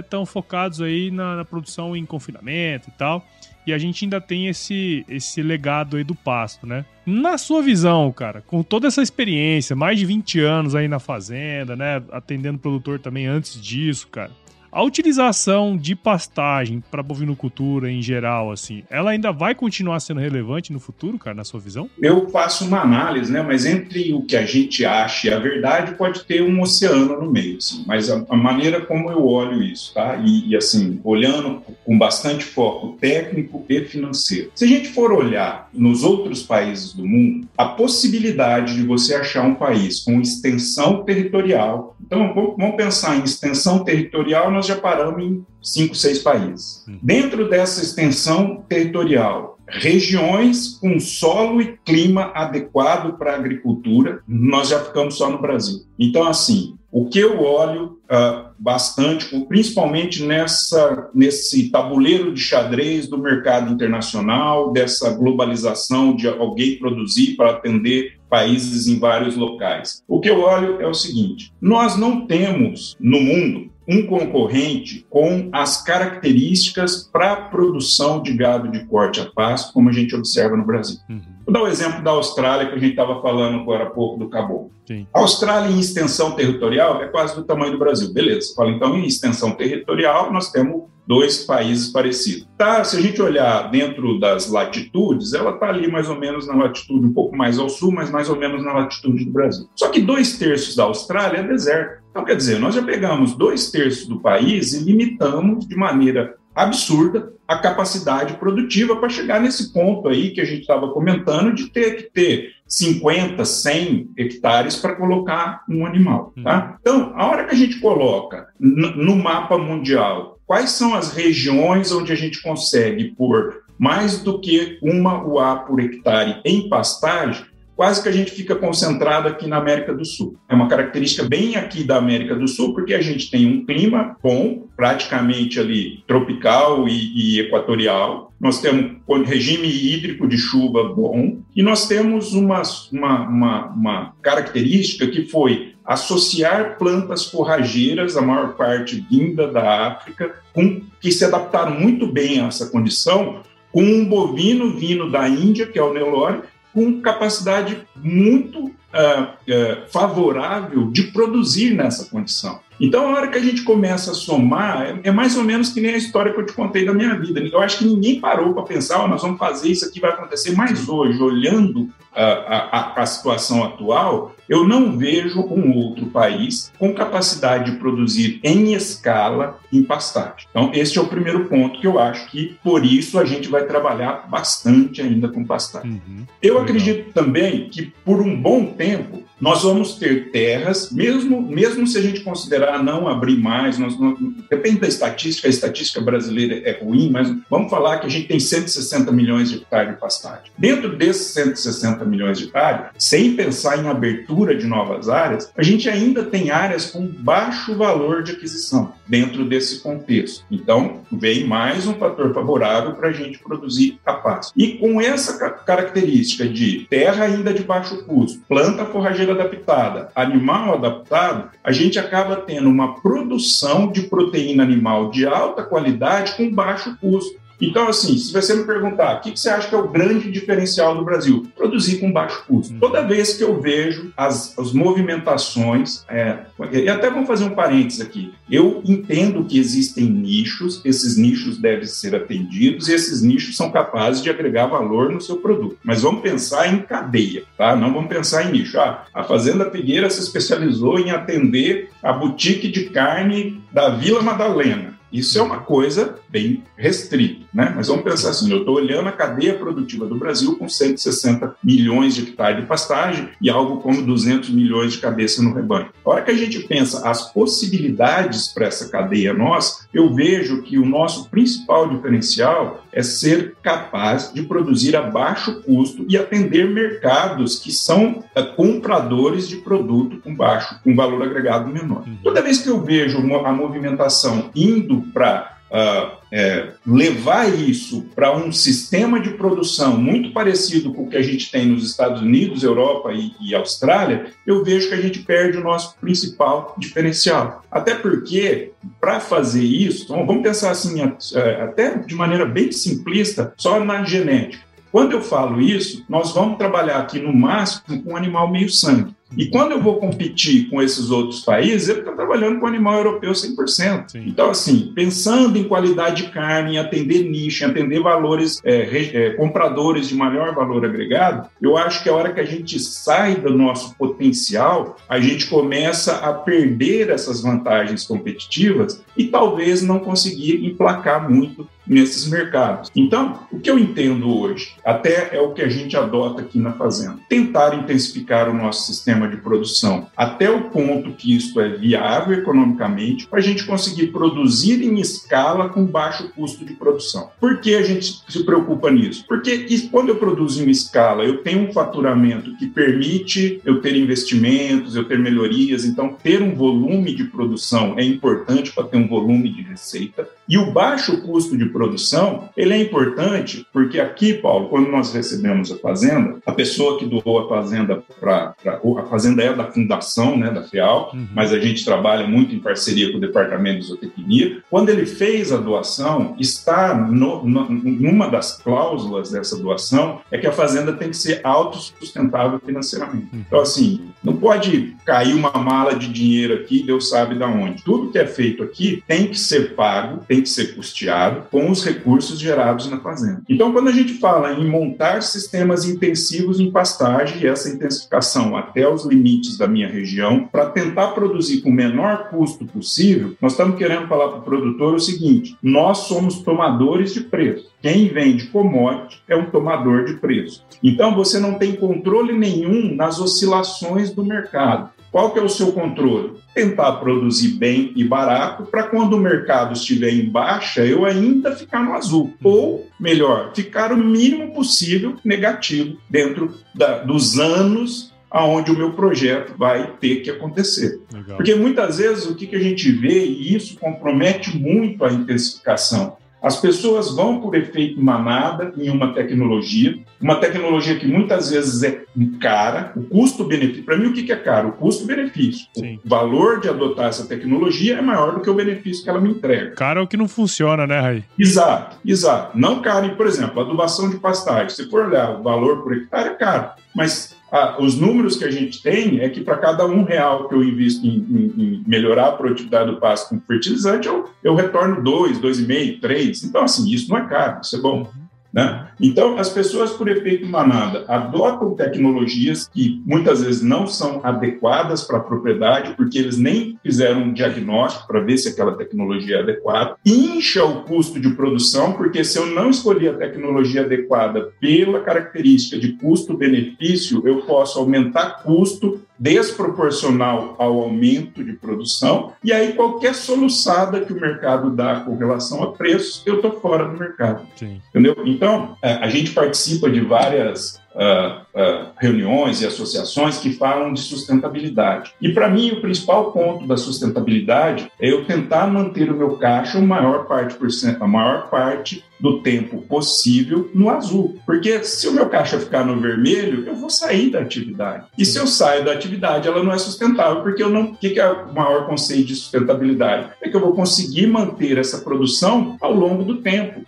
[0.01, 3.25] estão é, focados aí na, na, produção em confinamento e tal.
[3.67, 6.85] E a gente ainda tem esse, esse legado aí do pasto, né?
[7.05, 11.77] Na sua visão, cara, com toda essa experiência, mais de 20 anos aí na fazenda,
[11.77, 12.03] né?
[12.11, 14.31] Atendendo produtor também antes disso, cara.
[14.73, 20.73] A utilização de pastagem para bovinocultura em geral, assim, ela ainda vai continuar sendo relevante
[20.73, 21.91] no futuro, cara, na sua visão?
[22.01, 23.43] Eu faço uma análise, né?
[23.43, 27.29] Mas entre o que a gente acha e a verdade pode ter um oceano no
[27.29, 27.83] meio, assim.
[27.85, 30.23] Mas a, a maneira como eu olho isso, tá?
[30.25, 34.53] E, e, assim, olhando com bastante foco técnico e financeiro.
[34.55, 39.45] Se a gente for olhar nos outros países do mundo, a possibilidade de você achar
[39.45, 41.97] um país com extensão territorial.
[42.01, 46.85] Então, vamos pensar em extensão territorial nós já paramos em cinco, seis países.
[46.87, 46.99] Hum.
[47.03, 54.85] Dentro dessa extensão territorial, regiões com solo e clima adequado para a agricultura, nós já
[54.85, 55.79] ficamos só no Brasil.
[55.99, 63.17] Então, assim, o que eu olho uh, bastante, principalmente nessa, nesse tabuleiro de xadrez do
[63.17, 70.03] mercado internacional, dessa globalização de alguém produzir para atender países em vários locais.
[70.07, 75.49] O que eu olho é o seguinte: nós não temos no mundo um concorrente com
[75.53, 80.57] as características para a produção de gado de corte a pasto, como a gente observa
[80.57, 80.99] no Brasil.
[81.09, 81.21] Uhum.
[81.51, 84.17] Vou dar o um exemplo da Austrália, que a gente estava falando agora há pouco
[84.17, 84.71] do caboclo.
[85.13, 88.13] A Austrália, em extensão territorial, é quase do tamanho do Brasil.
[88.13, 88.55] Beleza.
[88.55, 92.47] Fala, então, em extensão territorial, nós temos dois países parecidos.
[92.57, 96.55] Tá, se a gente olhar dentro das latitudes, ela está ali mais ou menos na
[96.55, 99.69] latitude um pouco mais ao sul, mas mais ou menos na latitude do Brasil.
[99.75, 102.01] Só que dois terços da Austrália é deserto.
[102.13, 107.33] Então, quer dizer, nós já pegamos dois terços do país e limitamos de maneira absurda
[107.47, 111.97] a capacidade produtiva para chegar nesse ponto aí que a gente estava comentando de ter
[111.97, 116.33] que ter 50, 100 hectares para colocar um animal.
[116.43, 116.65] Tá?
[116.65, 116.77] Uhum.
[116.81, 122.13] Então, a hora que a gente coloca no mapa mundial quais são as regiões onde
[122.13, 127.47] a gente consegue pôr mais do que uma UA por hectare em pastagem,
[127.81, 130.37] quase que a gente fica concentrado aqui na América do Sul.
[130.47, 134.19] É uma característica bem aqui da América do Sul, porque a gente tem um clima
[134.23, 138.35] bom, praticamente ali tropical e, e equatorial.
[138.39, 142.61] Nós temos um regime hídrico de chuva bom e nós temos uma,
[142.93, 150.35] uma, uma, uma característica que foi associar plantas forrageiras, a maior parte vinda da África,
[150.53, 153.41] com, que se adaptaram muito bem a essa condição,
[153.73, 159.91] com um bovino vindo da Índia, que é o Nelore, com capacidade muito uh, uh,
[159.91, 162.61] favorável de produzir nessa condição.
[162.81, 165.83] Então, a hora que a gente começa a somar, é, é, mais ou menos que
[165.83, 167.39] nem a história que eu te contei da minha vida.
[167.41, 170.53] Eu acho que ninguém parou para pensar, oh, nós vamos fazer isso aqui, vai acontecer.
[170.57, 176.93] Mas hoje, olhando a, a, a, situação atual, eu não vejo um outro país com
[176.93, 180.49] capacidade de produzir em escala em pastagem.
[180.51, 183.65] Então, esse é o primeiro ponto que eu acho que, por isso, a gente vai
[183.65, 186.03] trabalhar bastante ainda com pastagem.
[186.09, 186.27] Uhum.
[186.43, 186.65] Eu Legal.
[186.65, 192.03] acredito também que, por um bom tempo, nós vamos ter terras, mesmo, mesmo se a
[192.03, 194.19] gente considerar não abrir mais, nós, nós,
[194.51, 198.39] depende da estatística, a estatística brasileira é ruim, mas vamos falar que a gente tem
[198.39, 200.53] 160 milhões de hectares de pastagem.
[200.59, 205.89] Dentro desses 160 milhões de hectares, sem pensar em abertura de novas áreas, a gente
[205.89, 210.45] ainda tem áreas com baixo valor de aquisição dentro desse contexto.
[210.51, 214.53] Então, vem mais um fator favorável para a gente produzir a paz.
[214.57, 221.51] E com essa característica de terra ainda de baixo custo, planta forrageira adaptada, animal adaptado,
[221.63, 227.40] a gente acaba tendo uma produção de proteína animal de alta qualidade com baixo custo.
[227.61, 230.97] Então, assim, se você me perguntar o que você acha que é o grande diferencial
[230.97, 232.73] do Brasil, produzir com baixo custo.
[232.73, 232.81] Uhum.
[232.81, 236.39] Toda vez que eu vejo as, as movimentações, é,
[236.73, 241.87] e até vamos fazer um parênteses aqui, eu entendo que existem nichos, esses nichos devem
[241.87, 245.79] ser atendidos e esses nichos são capazes de agregar valor no seu produto.
[245.85, 247.77] Mas vamos pensar em cadeia, tá?
[247.77, 248.79] Não vamos pensar em nicho.
[248.79, 255.00] Ah, a Fazenda Figueira se especializou em atender a boutique de carne da Vila Madalena.
[255.13, 257.73] Isso é uma coisa bem restrita, né?
[257.75, 262.15] Mas vamos pensar assim, eu estou olhando a cadeia produtiva do Brasil com 160 milhões
[262.15, 265.89] de hectares de pastagem e algo como 200 milhões de cabeça no rebanho.
[266.05, 270.79] A hora que a gente pensa as possibilidades para essa cadeia nossa, eu vejo que
[270.79, 277.59] o nosso principal diferencial é ser capaz de produzir a baixo custo e atender mercados
[277.59, 282.05] que são é, compradores de produto com baixo, com valor agregado menor.
[282.07, 282.19] Uhum.
[282.23, 288.53] Toda vez que eu vejo a movimentação indo para uh, é, levar isso para um
[288.53, 293.13] sistema de produção muito parecido com o que a gente tem nos Estados Unidos, Europa
[293.13, 297.65] e, e Austrália, eu vejo que a gente perde o nosso principal diferencial.
[297.71, 303.55] Até porque, para fazer isso, então, vamos pensar assim, é, até de maneira bem simplista,
[303.57, 304.71] só na genética.
[304.93, 309.15] Quando eu falo isso, nós vamos trabalhar aqui no máximo com um animal meio sangue.
[309.37, 313.33] E quando eu vou competir com esses outros países, ele está trabalhando com animal europeu
[313.33, 314.11] 100%.
[314.11, 314.25] Sim.
[314.27, 319.31] Então, assim, pensando em qualidade de carne, em atender nicho, em atender valores, é, é,
[319.31, 323.57] compradores de maior valor agregado, eu acho que a hora que a gente sai do
[323.57, 331.31] nosso potencial, a gente começa a perder essas vantagens competitivas e talvez não conseguir emplacar
[331.31, 332.89] muito nesses mercados.
[332.95, 336.73] Então, o que eu entendo hoje, até é o que a gente adota aqui na
[336.73, 342.39] Fazenda, tentar intensificar o nosso sistema de produção até o ponto que isso é viável
[342.39, 347.31] economicamente, para a gente conseguir produzir em escala com baixo custo de produção.
[347.41, 349.25] Por que a gente se preocupa nisso?
[349.27, 354.97] Porque quando eu produzo em escala, eu tenho um faturamento que permite eu ter investimentos,
[354.97, 359.49] eu ter melhorias, então ter um volume de produção é importante para ter um volume
[359.49, 360.29] de receita.
[360.49, 365.71] E o baixo custo de produção, ele é importante porque aqui, Paulo, quando nós recebemos
[365.71, 370.51] a fazenda, a pessoa que doou a fazenda para a fazenda é da fundação, né,
[370.51, 371.27] da FEAL, uhum.
[371.35, 374.63] mas a gente trabalha muito em parceria com o departamento de zootecnia.
[374.71, 380.47] Quando ele fez a doação, está no, no, numa das cláusulas dessa doação é que
[380.47, 383.29] a fazenda tem que ser autossustentável financeiramente.
[383.33, 383.45] Uhum.
[383.47, 387.83] Então assim, não pode cair uma mala de dinheiro aqui, Deus sabe da onde.
[387.83, 391.85] Tudo que é feito aqui tem que ser pago, tem que ser custeado com os
[391.85, 393.43] recursos gerados na fazenda.
[393.49, 398.89] Então, quando a gente fala em montar sistemas intensivos em pastagem, e essa intensificação até
[398.89, 403.77] os limites da minha região, para tentar produzir com o menor custo possível, nós estamos
[403.77, 407.71] querendo falar para o produtor o seguinte: nós somos tomadores de preço.
[407.83, 410.65] Quem vende commodity é um tomador de preço.
[410.83, 414.91] Então, você não tem controle nenhum nas oscilações do mercado.
[415.11, 416.35] qual que é o seu controle?
[416.55, 421.83] Tentar produzir bem e barato para quando o mercado estiver em baixa, eu ainda ficar
[421.83, 422.33] no azul.
[422.45, 429.55] Ou, melhor, ficar o mínimo possível negativo dentro da, dos anos aonde o meu projeto
[429.57, 431.01] vai ter que acontecer.
[431.13, 431.37] Legal.
[431.37, 436.17] Porque muitas vezes o que, que a gente vê, e isso compromete muito a intensificação,
[436.43, 442.05] as pessoas vão por efeito manada em uma tecnologia, uma tecnologia que muitas vezes é
[442.41, 443.85] cara, o custo-benefício.
[443.85, 444.71] Para mim, o que é caro?
[444.71, 445.67] O custo-benefício.
[445.77, 449.31] O valor de adotar essa tecnologia é maior do que o benefício que ela me
[449.31, 449.73] entrega.
[449.73, 451.25] Caro é o que não funciona, né, Rai?
[451.39, 452.59] Exato, exato.
[452.59, 454.71] Não caro, por exemplo, adubação de pastagem.
[454.71, 456.71] Se for olhar o valor por hectare, é caro.
[456.95, 460.55] Mas ah, os números que a gente tem é que para cada um real que
[460.55, 465.03] eu invisto em, em, em, melhorar a produtividade do pasto com fertilizante, eu, eu retorno
[465.03, 466.45] dois, dois e meio, três.
[466.45, 468.09] Então, assim, isso não é caro, isso é bom.
[468.53, 468.89] Né?
[469.01, 475.19] Então, as pessoas, por efeito manada, adotam tecnologias que muitas vezes não são adequadas para
[475.19, 479.97] a propriedade, porque eles nem fizeram um diagnóstico para ver se aquela tecnologia é adequada,
[480.05, 485.79] incha o custo de produção, porque se eu não escolher a tecnologia adequada pela característica
[485.79, 494.01] de custo-benefício, eu posso aumentar custo desproporcional ao aumento de produção, e aí qualquer soluçada
[494.01, 497.47] que o mercado dá com relação a preços, eu estou fora do mercado.
[497.55, 497.83] Sim.
[497.91, 498.17] Entendeu?
[498.41, 504.01] Então, é, a gente participa de várias uh, uh, reuniões e associações que falam de
[504.01, 505.13] sustentabilidade.
[505.21, 509.77] E para mim, o principal ponto da sustentabilidade é eu tentar manter o meu caixa
[509.77, 514.39] a maior parte, por cento, a maior parte do tempo possível no azul.
[514.45, 518.07] Porque se o meu caixa ficar no vermelho, eu vou sair da atividade.
[518.17, 520.91] E se eu saio da atividade, ela não é sustentável, porque eu não.
[520.91, 523.31] O que é o maior conceito de sustentabilidade?
[523.43, 526.83] É que eu vou conseguir manter essa produção ao longo do tempo,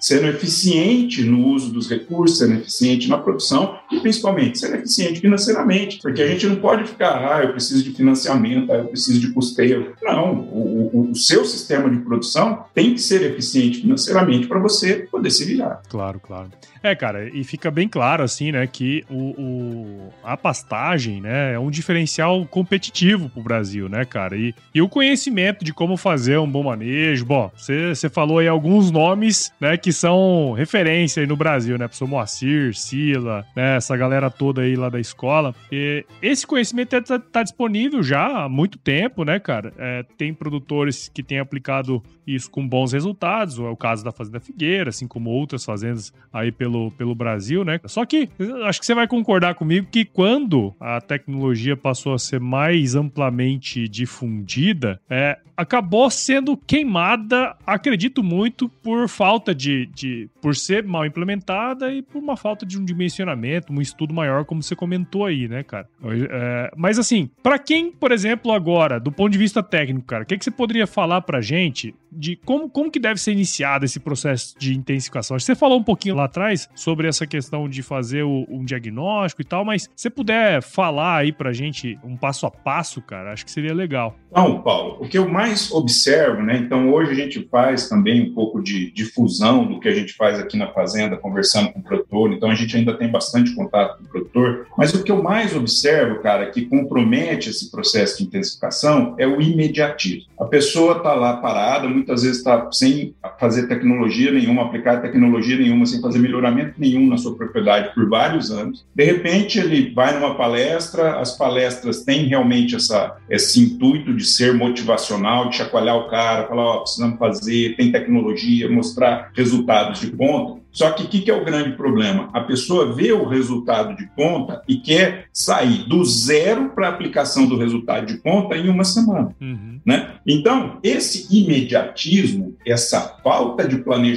[0.00, 5.98] sendo eficiente no uso dos recursos, sendo eficiente na produção e principalmente ser eficiente financeiramente,
[6.00, 9.32] porque a gente não pode ficar, ah, eu preciso de financiamento, ah, eu preciso de
[9.32, 9.94] custeio.
[10.02, 15.08] Não, o, o, o seu sistema de produção tem que ser eficiente financeiramente para você
[15.10, 15.80] poder se virar.
[15.88, 16.50] Claro, claro.
[16.82, 21.58] É, cara, e fica bem claro, assim, né, que o, o, a pastagem, né, é
[21.58, 24.36] um diferencial competitivo pro Brasil, né, cara?
[24.36, 27.24] E, e o conhecimento de como fazer um bom manejo.
[27.24, 31.86] Bom, você falou aí alguns nomes, né, que são referência aí no Brasil, né?
[31.86, 35.54] Professor Moacir, Sila, né, essa galera toda aí lá da escola.
[35.70, 39.72] E esse conhecimento tá, tá disponível já há muito tempo, né, cara?
[39.78, 44.40] É, tem produtores que têm aplicado isso com bons resultados, é o caso da Fazenda
[44.42, 47.80] Figueira, assim como outras fazendas aí pelo, pelo Brasil, né?
[47.86, 48.28] Só que
[48.66, 53.88] acho que você vai concordar comigo que quando a tecnologia passou a ser mais amplamente
[53.88, 60.28] difundida, é, acabou sendo queimada, acredito muito, por falta de, de.
[60.40, 64.62] por ser mal implementada e por uma falta de um dimensionamento, um estudo maior, como
[64.62, 65.88] você comentou aí, né, cara?
[66.30, 70.26] É, mas assim, para quem, por exemplo, agora, do ponto de vista técnico, cara, o
[70.26, 73.98] que, que você poderia falar pra gente de como, como que deve ser iniciado esse
[73.98, 75.38] processo de intensificação?
[75.38, 79.44] Você falou um pouquinho lá atrás sobre essa questão de fazer o, um diagnóstico e
[79.44, 83.50] tal, mas se puder falar aí pra gente um passo a passo, cara, acho que
[83.50, 84.16] seria legal.
[84.34, 86.56] Não, Paulo, o que eu mais observo, né?
[86.56, 90.38] Então, hoje a gente faz também um pouco de difusão do que a gente faz
[90.38, 94.04] aqui na fazenda, conversando com o produtor, então a gente ainda tem bastante contato com
[94.04, 99.14] o produtor, mas o que eu mais observo, cara, que compromete esse processo de intensificação
[99.18, 100.30] é o imediatismo.
[100.40, 105.86] A pessoa tá lá parada, muitas vezes está sem fazer tecnologia nenhuma, aplicar tecnologia nenhuma,
[105.86, 108.84] sem fazer melhoramento nenhum na sua propriedade por vários anos.
[108.94, 114.54] De repente, ele vai numa palestra, as palestras têm realmente essa, esse intuito de ser
[114.54, 120.08] motivacional, de chacoalhar o cara, falar, ó, oh, precisamos fazer, tem tecnologia, mostrar resultados de
[120.08, 120.62] ponta.
[120.72, 122.30] Só que o que, que, é o grande problema?
[122.32, 127.46] A pessoa vê o resultado de ponta e quer sair do zero para a aplicação
[127.46, 129.36] do resultado de ponta em uma semana.
[129.38, 129.80] Uhum.
[129.84, 130.14] Né?
[130.26, 134.11] Então, esse imediatismo, essa falta de planejamento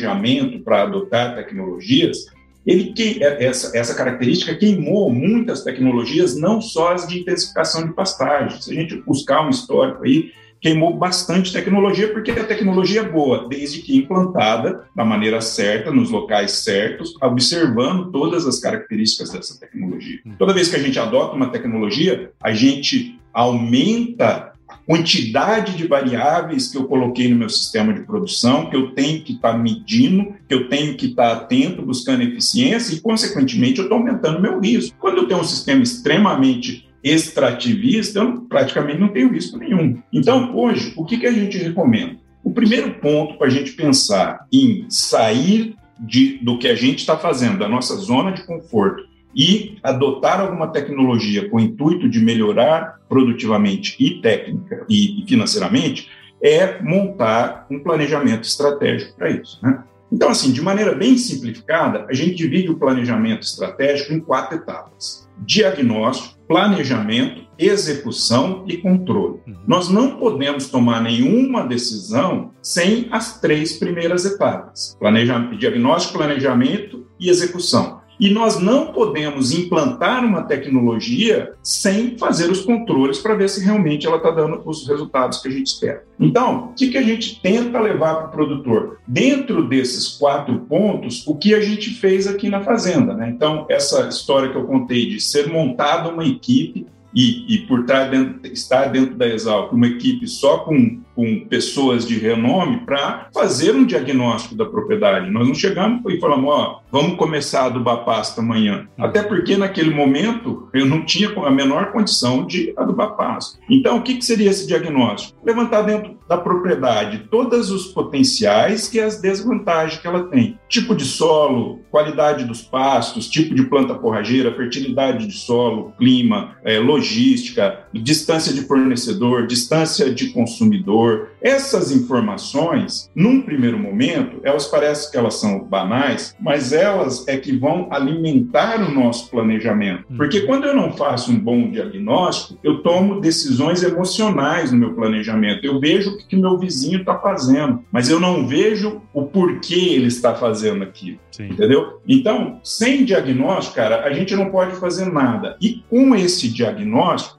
[0.63, 2.25] para adotar tecnologias,
[2.65, 7.93] ele que é, essa, essa característica queimou muitas tecnologias, não só as de intensificação de
[7.93, 8.59] pastagem.
[8.59, 13.47] Se a gente buscar um histórico aí, queimou bastante tecnologia, porque a tecnologia é boa,
[13.47, 20.19] desde que implantada da maneira certa, nos locais certos, observando todas as características dessa tecnologia.
[20.25, 20.31] Hum.
[20.39, 24.54] Toda vez que a gente adota uma tecnologia, a gente aumenta
[24.85, 29.33] quantidade de variáveis que eu coloquei no meu sistema de produção, que eu tenho que
[29.33, 33.85] estar tá medindo, que eu tenho que estar tá atento, buscando eficiência e, consequentemente, eu
[33.85, 34.95] estou aumentando meu risco.
[34.99, 40.01] Quando eu tenho um sistema extremamente extrativista, eu praticamente não tenho risco nenhum.
[40.11, 42.17] Então, hoje, o que, que a gente recomenda?
[42.43, 47.17] O primeiro ponto para a gente pensar em sair de, do que a gente está
[47.17, 49.03] fazendo, da nossa zona de conforto,
[49.35, 56.09] e adotar alguma tecnologia com o intuito de melhorar produtivamente e técnica e financeiramente
[56.41, 59.59] é montar um planejamento estratégico para isso.
[59.61, 59.83] Né?
[60.11, 65.27] Então, assim, de maneira bem simplificada, a gente divide o planejamento estratégico em quatro etapas:
[65.39, 69.39] diagnóstico, planejamento, execução e controle.
[69.47, 69.55] Uhum.
[69.67, 77.29] Nós não podemos tomar nenhuma decisão sem as três primeiras etapas: planejamento, diagnóstico, planejamento e
[77.29, 77.94] execução.
[78.19, 84.07] E nós não podemos implantar uma tecnologia sem fazer os controles para ver se realmente
[84.07, 86.03] ela está dando os resultados que a gente espera.
[86.19, 88.99] Então, o que, que a gente tenta levar para o produtor?
[89.07, 93.13] Dentro desses quatro pontos, o que a gente fez aqui na Fazenda.
[93.13, 93.29] Né?
[93.29, 98.11] Então, essa história que eu contei de ser montada uma equipe e, e por trás
[98.11, 103.73] dentro, estar dentro da Exalc uma equipe só com com pessoas de renome para fazer
[103.73, 105.31] um diagnóstico da propriedade.
[105.31, 108.87] Nós não chegamos e falamos, ó, vamos começar a adubar pasto amanhã.
[108.97, 113.59] Até porque naquele momento eu não tinha a menor condição de adubar pasto.
[113.69, 115.39] Então, o que, que seria esse diagnóstico?
[115.43, 120.59] Levantar dentro da propriedade todos os potenciais e as desvantagens que ela tem.
[120.67, 126.79] Tipo de solo, qualidade dos pastos, tipo de planta forrageira, fertilidade de solo, clima, é,
[126.79, 131.04] logística, distância de fornecedor, distância de consumidor,
[131.41, 137.55] essas informações, num primeiro momento, elas parecem que elas são banais, mas elas é que
[137.55, 140.05] vão alimentar o nosso planejamento.
[140.09, 140.17] Uhum.
[140.17, 145.65] Porque quando eu não faço um bom diagnóstico, eu tomo decisões emocionais no meu planejamento.
[145.65, 150.07] Eu vejo o que, meu vizinho está fazendo, mas eu não vejo o porquê ele
[150.07, 151.19] está fazendo aquilo.
[151.31, 151.47] Sim.
[151.47, 151.99] Entendeu?
[152.07, 155.57] Então, sem diagnóstico, cara, a gente não pode fazer nada.
[155.61, 157.34] E com esse diagnóstico,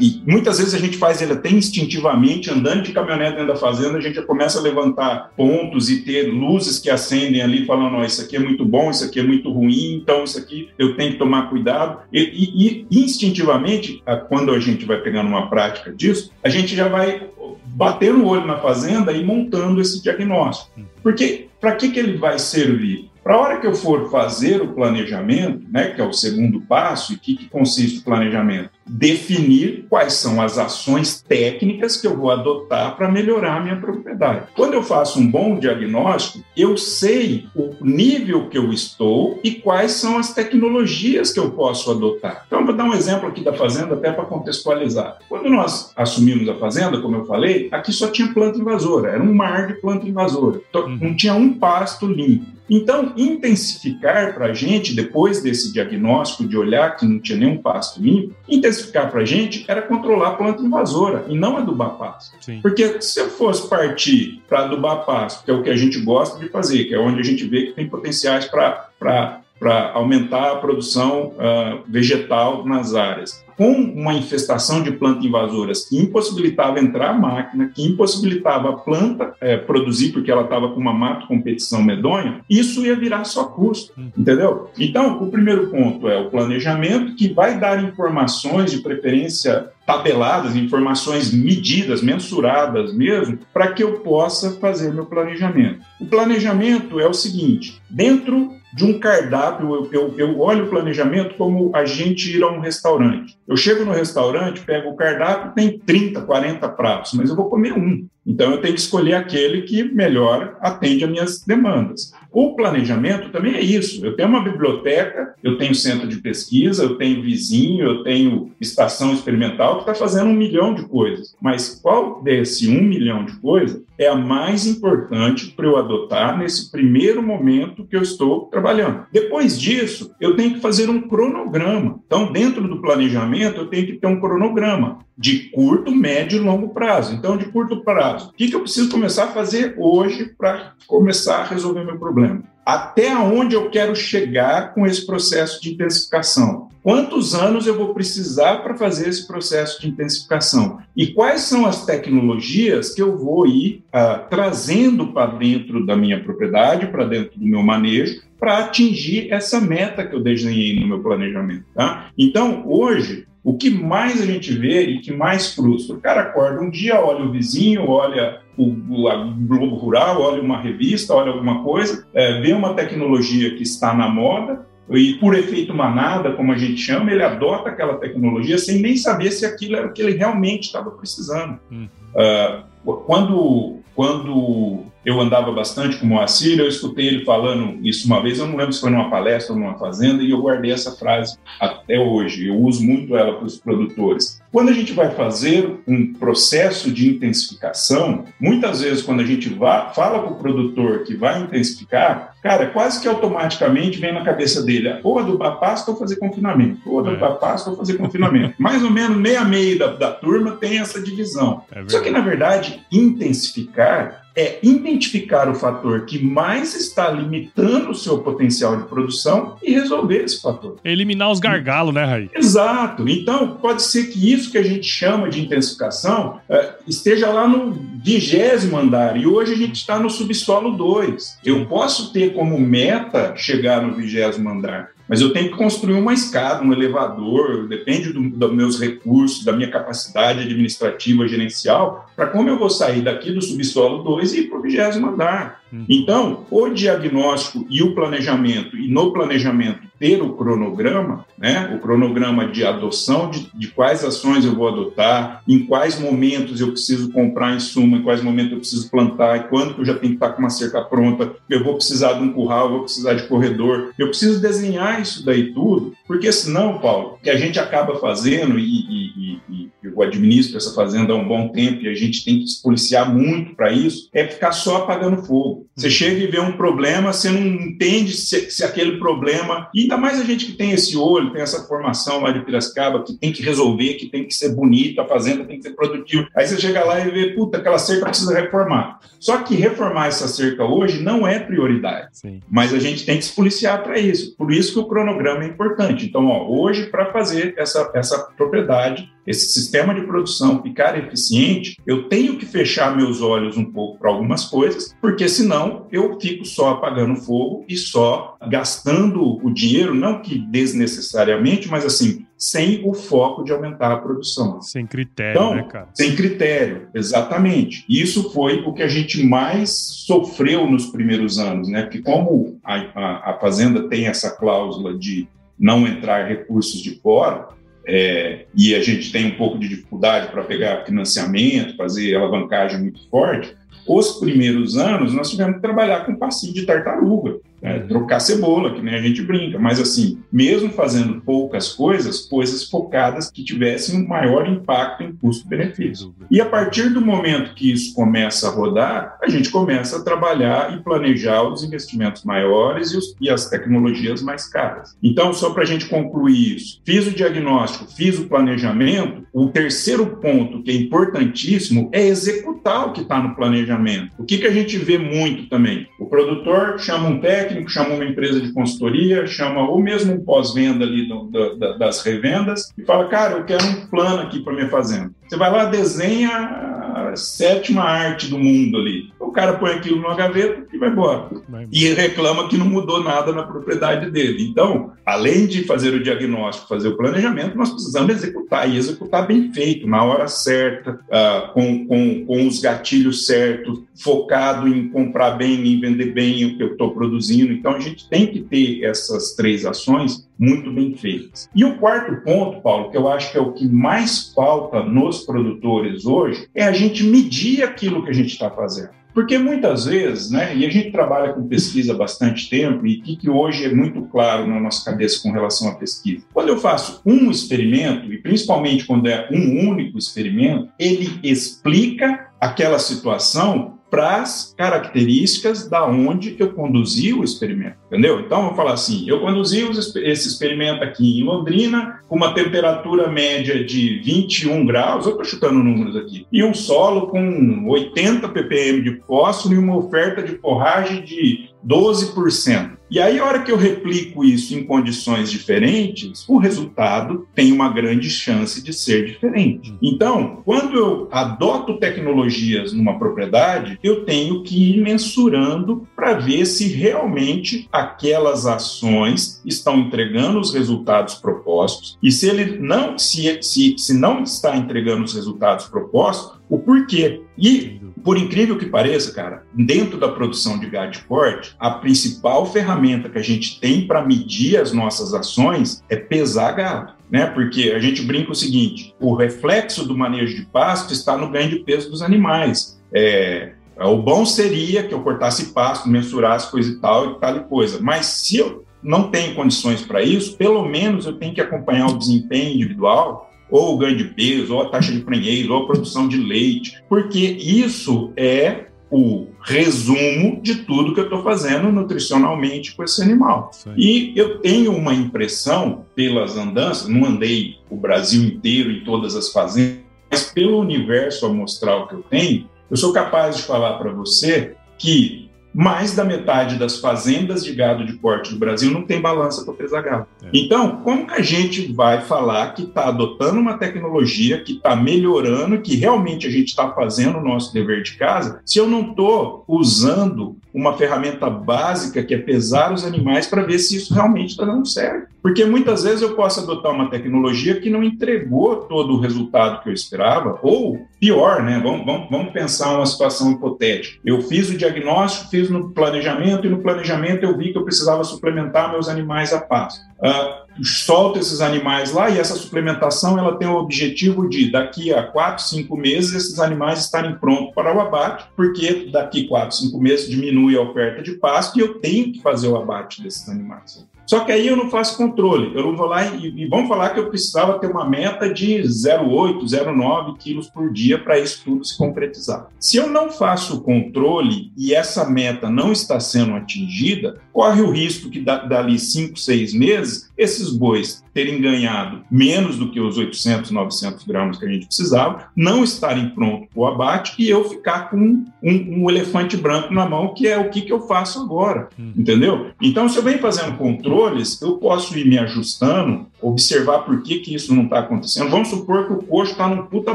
[0.00, 3.98] e muitas vezes a gente faz ele até instintivamente, andando de caminhonete dentro da fazenda,
[3.98, 8.22] a gente já começa a levantar pontos e ter luzes que acendem ali, falando: isso
[8.22, 11.18] aqui é muito bom, isso aqui é muito ruim, então isso aqui eu tenho que
[11.18, 11.98] tomar cuidado.
[12.10, 16.88] E, e, e instintivamente, quando a gente vai pegando uma prática disso, a gente já
[16.88, 17.28] vai
[17.66, 20.70] bater o olho na fazenda e montando esse diagnóstico.
[20.78, 20.84] Hum.
[21.02, 23.10] Porque para que, que ele vai servir?
[23.28, 27.12] Para a hora que eu for fazer o planejamento, né, que é o segundo passo,
[27.12, 28.70] e o que, que consiste o planejamento?
[28.86, 34.46] Definir quais são as ações técnicas que eu vou adotar para melhorar a minha propriedade.
[34.56, 39.92] Quando eu faço um bom diagnóstico, eu sei o nível que eu estou e quais
[39.92, 42.44] são as tecnologias que eu posso adotar.
[42.46, 45.18] Então, vou dar um exemplo aqui da fazenda, até para contextualizar.
[45.28, 49.34] Quando nós assumimos a fazenda, como eu falei, aqui só tinha planta invasora, era um
[49.34, 50.62] mar de planta invasora.
[50.70, 50.98] Então, uhum.
[50.98, 52.57] Não tinha um pasto limpo.
[52.68, 58.00] Então, intensificar para a gente, depois desse diagnóstico de olhar que não tinha nenhum pasto
[58.00, 62.36] limpo, intensificar para a gente era controlar a planta invasora e não adubar pasto.
[62.40, 62.60] Sim.
[62.60, 66.38] Porque se eu fosse partir para adubar pasto, que é o que a gente gosta
[66.38, 71.28] de fazer, que é onde a gente vê que tem potenciais para aumentar a produção
[71.28, 77.72] uh, vegetal nas áreas com uma infestação de plantas invasoras que impossibilitava entrar a máquina,
[77.74, 82.86] que impossibilitava a planta é, produzir, porque ela estava com uma mato competição medonha, isso
[82.86, 84.10] ia virar só custo, hum.
[84.16, 84.70] entendeu?
[84.78, 91.32] Então, o primeiro ponto é o planejamento, que vai dar informações de preferência tabeladas, informações
[91.32, 95.80] medidas, mensuradas mesmo, para que eu possa fazer meu planejamento.
[95.98, 101.36] O planejamento é o seguinte: dentro de um cardápio, eu, eu, eu, olho o planejamento
[101.36, 103.38] como a gente ir a um restaurante.
[103.46, 107.72] Eu chego no restaurante, pego o cardápio, tem 30, 40 pratos, mas eu vou comer
[107.72, 108.06] um.
[108.28, 112.12] Então eu tenho que escolher aquele que melhor atende às minhas demandas.
[112.30, 114.04] O planejamento também é isso.
[114.04, 119.14] Eu tenho uma biblioteca, eu tenho centro de pesquisa, eu tenho vizinho, eu tenho estação
[119.14, 121.34] experimental que está fazendo um milhão de coisas.
[121.40, 126.70] Mas qual desse um milhão de coisas é a mais importante para eu adotar nesse
[126.70, 129.06] primeiro momento que eu estou trabalhando?
[129.10, 131.98] Depois disso, eu tenho que fazer um cronograma.
[132.06, 136.68] Então, dentro do planejamento, eu tenho que ter um cronograma de curto, médio e longo
[136.68, 137.12] prazo.
[137.12, 141.38] Então, de curto prazo, o que, que eu preciso começar a fazer hoje para começar
[141.38, 142.44] a resolver meu problema?
[142.64, 146.68] Até onde eu quero chegar com esse processo de intensificação?
[146.82, 150.78] Quantos anos eu vou precisar para fazer esse processo de intensificação?
[150.96, 156.22] E quais são as tecnologias que eu vou ir uh, trazendo para dentro da minha
[156.22, 161.00] propriedade, para dentro do meu manejo, para atingir essa meta que eu desenhei no meu
[161.00, 161.64] planejamento?
[161.74, 162.10] Tá?
[162.16, 165.96] Então, hoje, o que mais a gente vê e que mais frustra?
[165.96, 170.60] O cara acorda um dia, olha o vizinho, olha o, o Globo Rural, olha uma
[170.60, 175.74] revista, olha alguma coisa, é, vê uma tecnologia que está na moda e por efeito
[175.74, 179.86] manada, como a gente chama, ele adota aquela tecnologia sem nem saber se aquilo era
[179.86, 181.58] o que ele realmente estava precisando.
[181.70, 181.88] Uhum.
[182.14, 188.22] Uh, quando, quando eu andava bastante com o Moacir, eu escutei ele falando isso uma
[188.22, 190.92] vez, eu não lembro se foi numa palestra ou numa fazenda, e eu guardei essa
[190.92, 192.48] frase até hoje.
[192.48, 194.40] Eu uso muito ela para os produtores.
[194.50, 199.92] Quando a gente vai fazer um processo de intensificação, muitas vezes quando a gente vai,
[199.92, 205.00] fala para o produtor que vai intensificar, cara, quase que automaticamente vem na cabeça dele,
[205.02, 207.34] ou adubar pasto ou fazer confinamento, ou adubar é.
[207.34, 208.54] pasto ou fazer confinamento.
[208.58, 211.62] Mais ou menos meia meia da, da turma tem essa divisão.
[211.70, 217.94] É Só que, na verdade, intensificar é identificar o fator que mais está limitando o
[217.94, 220.76] seu potencial de produção e resolver esse fator.
[220.84, 222.30] Eliminar os gargalos, né, Raí?
[222.32, 223.08] Exato.
[223.08, 227.72] Então, pode ser que isso que a gente chama de intensificação é, esteja lá no
[228.02, 231.38] vigésimo andar e hoje a gente está no subsolo 2.
[231.44, 236.12] Eu posso ter como meta chegar no vigésimo andar, mas eu tenho que construir uma
[236.12, 242.48] escada, um elevador, depende do, dos meus recursos, da minha capacidade administrativa, gerencial, para como
[242.48, 245.62] eu vou sair daqui do subsolo 2 e ir para o vigésimo andar.
[245.72, 245.84] Hum.
[245.88, 252.46] Então, o diagnóstico e o planejamento, e no planejamento ter o cronograma, né, o cronograma
[252.48, 257.56] de adoção de, de quais ações eu vou adotar, em quais momentos eu preciso comprar
[257.56, 260.40] insumo, em quais momentos eu preciso plantar, e quando eu já tenho que estar com
[260.40, 264.08] uma cerca pronta, eu vou precisar de um curral, eu vou precisar de corredor, eu
[264.08, 268.62] preciso desenhar isso daí tudo, porque senão, Paulo, o que a gente acaba fazendo, e,
[268.64, 269.57] e, e
[269.94, 273.12] eu administro essa fazenda há um bom tempo, e a gente tem que se policiar
[273.12, 275.66] muito para isso, é ficar só apagando fogo.
[275.74, 275.92] Você uhum.
[275.92, 280.20] chega e vê um problema, você não entende se, se aquele problema, e ainda mais
[280.20, 283.42] a gente que tem esse olho, tem essa formação lá de Piracicaba, que tem que
[283.42, 286.28] resolver, que tem que ser bonito, a fazenda tem que ser produtiva.
[286.36, 288.98] Aí você chega lá e vê, puta, aquela cerca precisa reformar.
[289.20, 292.40] Só que reformar essa cerca hoje não é prioridade, Sim.
[292.48, 294.36] mas a gente tem que se policiar para isso.
[294.36, 296.06] Por isso que o cronograma é importante.
[296.06, 302.08] Então, ó, hoje, para fazer essa, essa propriedade, esse sistema de produção ficar eficiente, eu
[302.08, 306.70] tenho que fechar meus olhos um pouco para algumas coisas, porque senão eu fico só
[306.70, 313.44] apagando fogo e só gastando o dinheiro, não que desnecessariamente, mas assim, sem o foco
[313.44, 314.62] de aumentar a produção.
[314.62, 315.88] Sem critério, então, né, cara?
[315.92, 317.84] Sem critério, exatamente.
[317.86, 319.70] Isso foi o que a gente mais
[320.06, 321.82] sofreu nos primeiros anos, né?
[321.82, 327.48] Porque como a, a, a fazenda tem essa cláusula de não entrar recursos de fora,
[327.88, 333.08] é, e a gente tem um pouco de dificuldade para pegar financiamento, fazer alavancagem muito
[333.08, 333.56] forte,
[333.88, 337.40] os primeiros anos nós tivemos que trabalhar com passinho de tartaruga.
[337.60, 342.64] É, trocar cebola, que nem a gente brinca, mas assim, mesmo fazendo poucas coisas, coisas
[342.64, 346.14] focadas que tivessem um maior impacto em custo-benefício.
[346.30, 350.72] E a partir do momento que isso começa a rodar, a gente começa a trabalhar
[350.74, 354.96] e planejar os investimentos maiores e, os, e as tecnologias mais caras.
[355.02, 360.06] Então, só para a gente concluir isso, fiz o diagnóstico, fiz o planejamento, o terceiro
[360.16, 364.12] ponto que é importantíssimo é executar o que está no planejamento.
[364.18, 365.86] O que, que a gente vê muito também?
[366.00, 370.84] O produtor chama um técnico chama uma empresa de consultoria, chama ou mesmo um pós-venda
[370.84, 374.68] ali do, do, das revendas e fala, cara, eu quero um plano aqui para minha
[374.68, 375.10] fazenda.
[375.28, 379.12] Você vai lá, desenha a sétima arte do mundo ali.
[379.18, 381.28] O cara põe aquilo numa gaveta e vai embora.
[381.48, 384.48] Vai e reclama que não mudou nada na propriedade dele.
[384.48, 389.52] Então, além de fazer o diagnóstico, fazer o planejamento, nós precisamos executar e executar bem
[389.52, 395.66] feito, na hora certa, uh, com, com, com os gatilhos certos, focado em comprar bem,
[395.66, 397.52] em vender bem o que eu estou produzindo.
[397.52, 401.48] Então, a gente tem que ter essas três ações muito bem feitas.
[401.54, 405.24] E o quarto ponto, Paulo, que eu acho que é o que mais falta nos
[405.24, 408.90] produtores hoje, é a gente medir aquilo que a gente está fazendo.
[409.14, 413.02] Porque muitas vezes, né, e a gente trabalha com pesquisa há bastante tempo, e o
[413.02, 416.24] que, que hoje é muito claro na nossa cabeça com relação à pesquisa?
[416.32, 422.78] Quando eu faço um experimento, e principalmente quando é um único experimento, ele explica aquela
[422.78, 428.20] situação para as características da onde eu conduzi o experimento, entendeu?
[428.20, 433.08] Então, eu vou falar assim, eu conduzi esse experimento aqui em Londrina, com uma temperatura
[433.08, 438.82] média de 21 graus, eu estou chutando números aqui, e um solo com 80 ppm
[438.82, 442.77] de fósforo e uma oferta de forragem de 12%.
[442.90, 447.68] E aí, a hora que eu replico isso em condições diferentes, o resultado tem uma
[447.68, 449.74] grande chance de ser diferente.
[449.82, 456.68] Então, quando eu adoto tecnologias numa propriedade, eu tenho que ir mensurando para ver se
[456.68, 463.94] realmente aquelas ações estão entregando os resultados propostos e se ele não se, se, se
[463.94, 467.22] não está entregando os resultados propostos, o porquê.
[467.36, 467.77] E,
[468.08, 473.10] por incrível que pareça, cara, dentro da produção de gado de corte, a principal ferramenta
[473.10, 476.94] que a gente tem para medir as nossas ações é pesar gado.
[477.10, 477.26] Né?
[477.26, 481.50] Porque a gente brinca o seguinte: o reflexo do manejo de pasto está no ganho
[481.50, 482.80] de peso dos animais.
[482.94, 487.40] É, O bom seria que eu cortasse pasto, mensurasse coisa e tal, e tal e
[487.40, 487.78] coisa.
[487.78, 491.98] Mas se eu não tenho condições para isso, pelo menos eu tenho que acompanhar o
[491.98, 496.08] desempenho individual, ou o ganho de peso, ou a taxa de prenheiro, ou a produção
[496.08, 502.82] de leite, porque isso é o resumo de tudo que eu estou fazendo nutricionalmente com
[502.82, 503.50] esse animal.
[503.52, 503.74] Sim.
[503.76, 509.30] E eu tenho uma impressão, pelas andanças, não andei o Brasil inteiro em todas as
[509.30, 514.54] fazendas, mas pelo universo amostral que eu tenho, eu sou capaz de falar para você
[514.78, 519.44] que mais da metade das fazendas de gado de corte do Brasil não tem balança
[519.44, 520.06] para pesar gado.
[520.22, 520.28] É.
[520.32, 525.60] Então, como que a gente vai falar que está adotando uma tecnologia que está melhorando,
[525.60, 529.44] que realmente a gente está fazendo o nosso dever de casa, se eu não estou
[529.48, 534.44] usando uma ferramenta básica que é pesar os animais para ver se isso realmente está
[534.44, 535.06] dando certo?
[535.22, 539.68] Porque muitas vezes eu posso adotar uma tecnologia que não entregou todo o resultado que
[539.68, 541.60] eu esperava, ou pior, né?
[541.62, 544.00] Vamos, vamos, vamos pensar uma situação hipotética.
[544.04, 548.02] Eu fiz o diagnóstico, fiz no planejamento, e no planejamento eu vi que eu precisava
[548.02, 549.80] suplementar meus animais a pasto.
[550.00, 555.02] Uh, solto esses animais lá e essa suplementação ela tem o objetivo de daqui a
[555.02, 560.08] 4, 5 meses esses animais estarem prontos para o abate, porque daqui 4, 5 meses
[560.08, 563.86] diminui a oferta de pasto e eu tenho que fazer o abate desses animais.
[564.08, 565.54] Só que aí eu não faço controle.
[565.54, 568.58] Eu não vou lá e, e vamos falar que eu precisava ter uma meta de
[568.62, 572.48] 0,8, 0,9 quilos por dia para isso tudo se concretizar.
[572.58, 577.70] Se eu não faço o controle e essa meta não está sendo atingida, corre o
[577.70, 583.52] risco que dali 5, 6 meses, esses bois terem ganhado menos do que os 800,
[583.52, 587.90] 900 gramas que a gente precisava, não estarem prontos para o abate e eu ficar
[587.90, 591.68] com um, um, elefante branco na mão, que é o que, que eu faço agora,
[591.78, 591.92] hum.
[591.96, 592.50] entendeu?
[592.60, 597.34] Então, se eu venho fazendo controles, eu posso ir me ajustando, observar por que, que
[597.34, 598.30] isso não está acontecendo.
[598.30, 599.94] Vamos supor que o coxo está num puta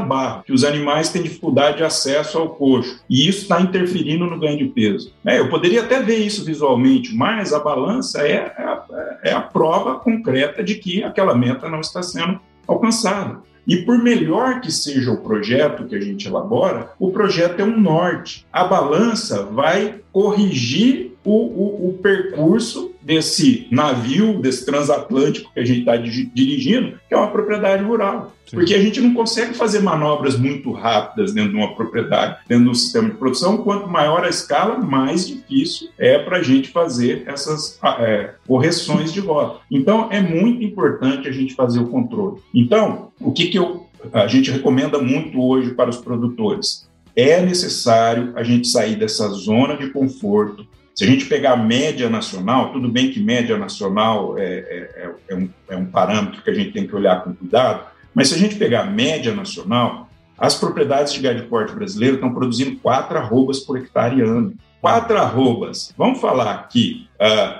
[0.00, 4.38] barro, que os animais têm dificuldade de acesso ao coxo, e isso está interferindo no
[4.38, 5.12] ganho de peso.
[5.24, 9.40] É, eu poderia até ver isso visualmente, mas a balança é, é a, é a
[9.40, 13.40] prova concreta de que aquela meta não está sendo alcançada.
[13.66, 17.80] E por melhor que seja o projeto que a gente elabora, o projeto é um
[17.80, 18.46] norte.
[18.52, 25.80] A balança vai corrigir o, o, o percurso desse navio, desse transatlântico que a gente
[25.80, 28.32] está dirigindo, que é uma propriedade rural.
[28.46, 28.56] Sim.
[28.56, 32.70] Porque a gente não consegue fazer manobras muito rápidas dentro de uma propriedade, dentro de
[32.70, 33.58] um sistema de produção.
[33.58, 39.20] Quanto maior a escala, mais difícil é para a gente fazer essas é, correções de
[39.20, 39.60] rota.
[39.70, 42.40] Então, é muito importante a gente fazer o controle.
[42.54, 46.88] Então, o que, que eu, a gente recomenda muito hoje para os produtores?
[47.16, 52.08] É necessário a gente sair dessa zona de conforto, se a gente pegar a média
[52.08, 56.50] nacional, tudo bem que média nacional é, é, é, é, um, é um parâmetro que
[56.50, 57.84] a gente tem que olhar com cuidado,
[58.14, 62.14] mas se a gente pegar a média nacional, as propriedades de gado de porte brasileiro
[62.14, 64.54] estão produzindo quatro arrobas por hectare ano.
[64.80, 65.94] Quatro arrobas.
[65.96, 67.08] Vamos falar que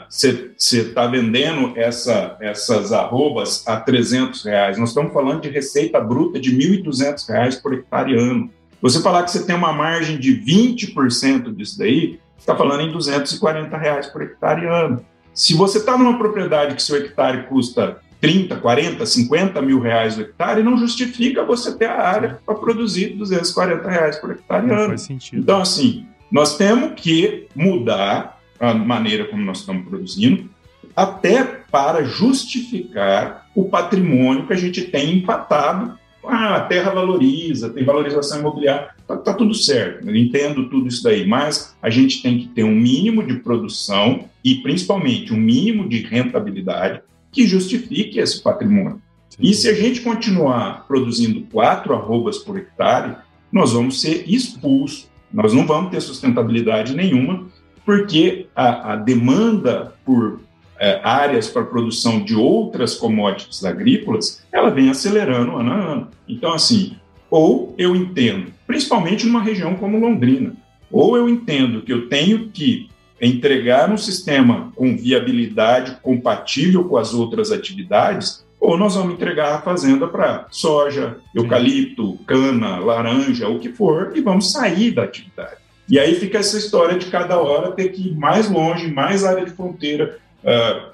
[0.09, 4.79] você uh, está vendendo essa, essas arrobas a 300 reais.
[4.79, 8.51] Nós estamos falando de receita bruta de 1.200 reais por hectare ano.
[8.83, 13.77] Você falar que você tem uma margem de 20% disso daí, está falando em 240
[13.77, 15.05] reais por hectare ano.
[15.33, 20.23] Se você está numa propriedade que seu hectare custa 30, 40, 50 mil reais o
[20.23, 24.89] hectare, não justifica você ter a área para produzir 240 reais por hectare não ano.
[24.89, 25.43] Faz sentido.
[25.43, 30.49] Então, assim, nós temos que mudar a maneira como nós estamos produzindo,
[30.97, 37.85] até para justificar o patrimônio que a gente tem empatado ah, a terra valoriza, tem
[37.85, 42.39] valorização imobiliária, tá, tá, tudo certo, eu entendo tudo isso daí, mas a gente tem
[42.39, 47.03] que ter um mínimo de produção e principalmente um mínimo de rentabilidade
[47.33, 49.01] que justifique esse patrimônio.
[49.31, 49.39] Sim.
[49.41, 53.17] E se a gente continuar produzindo quatro arrobas por hectare,
[53.53, 57.47] nós vamos ser expulsos, nós não vamos ter sustentabilidade nenhuma,
[57.85, 60.41] porque a, a demanda por
[60.79, 66.09] é, áreas para produção de outras commodities agrícolas, ela vem acelerando ano a ano.
[66.29, 66.97] Então, assim,
[67.31, 70.55] ou eu entendo, principalmente numa região como Londrina,
[70.91, 72.89] ou eu entendo que eu tenho que
[73.21, 79.61] entregar um sistema com viabilidade compatível com as outras atividades, ou nós vamos entregar a
[79.61, 85.57] fazenda para soja, eucalipto, cana, laranja, o que for, e vamos sair da atividade.
[85.89, 89.45] E aí fica essa história de cada hora ter que ir mais longe, mais área
[89.45, 90.93] de fronteira, uh,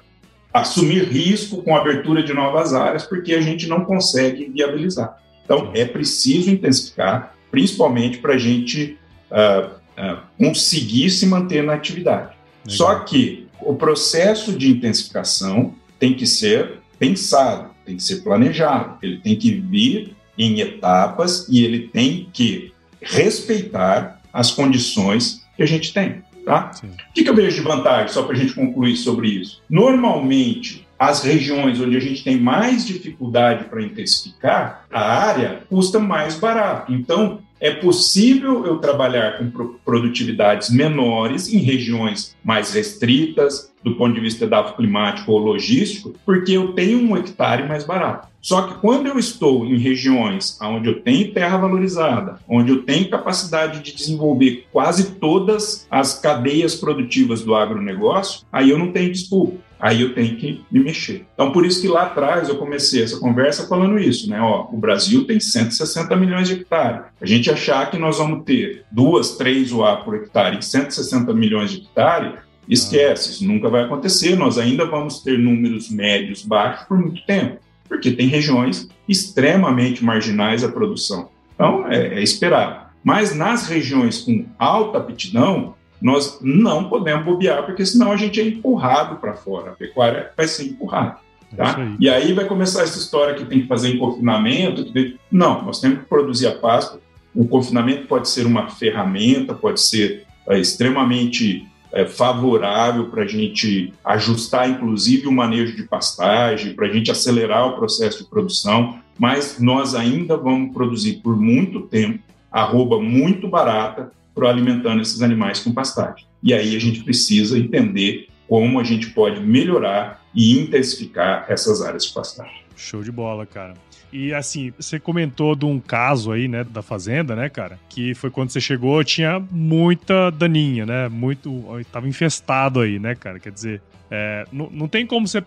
[0.53, 5.17] assumir risco com a abertura de novas áreas, porque a gente não consegue viabilizar.
[5.43, 8.97] Então, é preciso intensificar, principalmente para a gente
[9.29, 9.67] uh,
[10.01, 12.31] uh, conseguir se manter na atividade.
[12.65, 12.77] Legal.
[12.77, 19.17] Só que o processo de intensificação tem que ser pensado, tem que ser planejado, ele
[19.17, 25.93] tem que vir em etapas e ele tem que respeitar as condições que a gente
[25.93, 26.23] tem.
[26.45, 26.71] Tá?
[26.83, 29.61] O que, que eu vejo de vantagem, só para a gente concluir sobre isso?
[29.69, 36.35] Normalmente, as regiões onde a gente tem mais dificuldade para intensificar, a área custa mais
[36.35, 36.93] barato.
[36.93, 44.19] Então, é possível eu trabalhar com produtividades menores em regiões mais restritas, do ponto de
[44.19, 48.27] vista dado climático ou logístico, porque eu tenho um hectare mais barato.
[48.41, 53.09] Só que quando eu estou em regiões onde eu tenho terra valorizada, onde eu tenho
[53.09, 59.59] capacidade de desenvolver quase todas as cadeias produtivas do agronegócio, aí eu não tenho desculpa
[59.81, 61.25] aí eu tenho que me mexer.
[61.33, 64.39] Então, por isso que lá atrás eu comecei essa conversa falando isso, né?
[64.39, 67.01] Ó, o Brasil tem 160 milhões de hectares.
[67.19, 71.71] A gente achar que nós vamos ter duas, três UA por hectare em 160 milhões
[71.71, 72.33] de hectares,
[72.69, 74.35] esquece, isso nunca vai acontecer.
[74.35, 77.57] Nós ainda vamos ter números médios baixos por muito tempo,
[77.89, 81.29] porque tem regiões extremamente marginais à produção.
[81.55, 82.93] Então, é, é esperar.
[83.03, 88.43] Mas nas regiões com alta aptidão, nós não podemos bobear, porque senão a gente é
[88.43, 89.71] empurrado para fora.
[89.71, 91.17] A pecuária vai ser empurrada.
[91.55, 91.77] Tá?
[91.77, 91.95] Aí.
[91.99, 94.85] E aí vai começar essa história que tem que fazer em confinamento.
[95.31, 96.99] Não, nós temos que produzir a Páscoa.
[97.35, 103.93] O confinamento pode ser uma ferramenta, pode ser é, extremamente é, favorável para a gente
[104.03, 109.59] ajustar, inclusive, o manejo de pastagem, para a gente acelerar o processo de produção, mas
[109.59, 112.19] nós ainda vamos produzir por muito tempo
[112.51, 116.25] arroba muito barata para alimentando esses animais com pastagem.
[116.43, 122.05] E aí a gente precisa entender como a gente pode melhorar e intensificar essas áreas
[122.05, 122.61] de pastagem.
[122.75, 123.73] Show de bola, cara.
[124.11, 127.79] E assim, você comentou de um caso aí, né, da fazenda, né, cara?
[127.87, 131.07] Que foi quando você chegou, tinha muita daninha, né?
[131.07, 131.63] Muito.
[131.91, 133.39] Tava infestado aí, né, cara?
[133.39, 135.41] Quer dizer, é, não, não tem como você.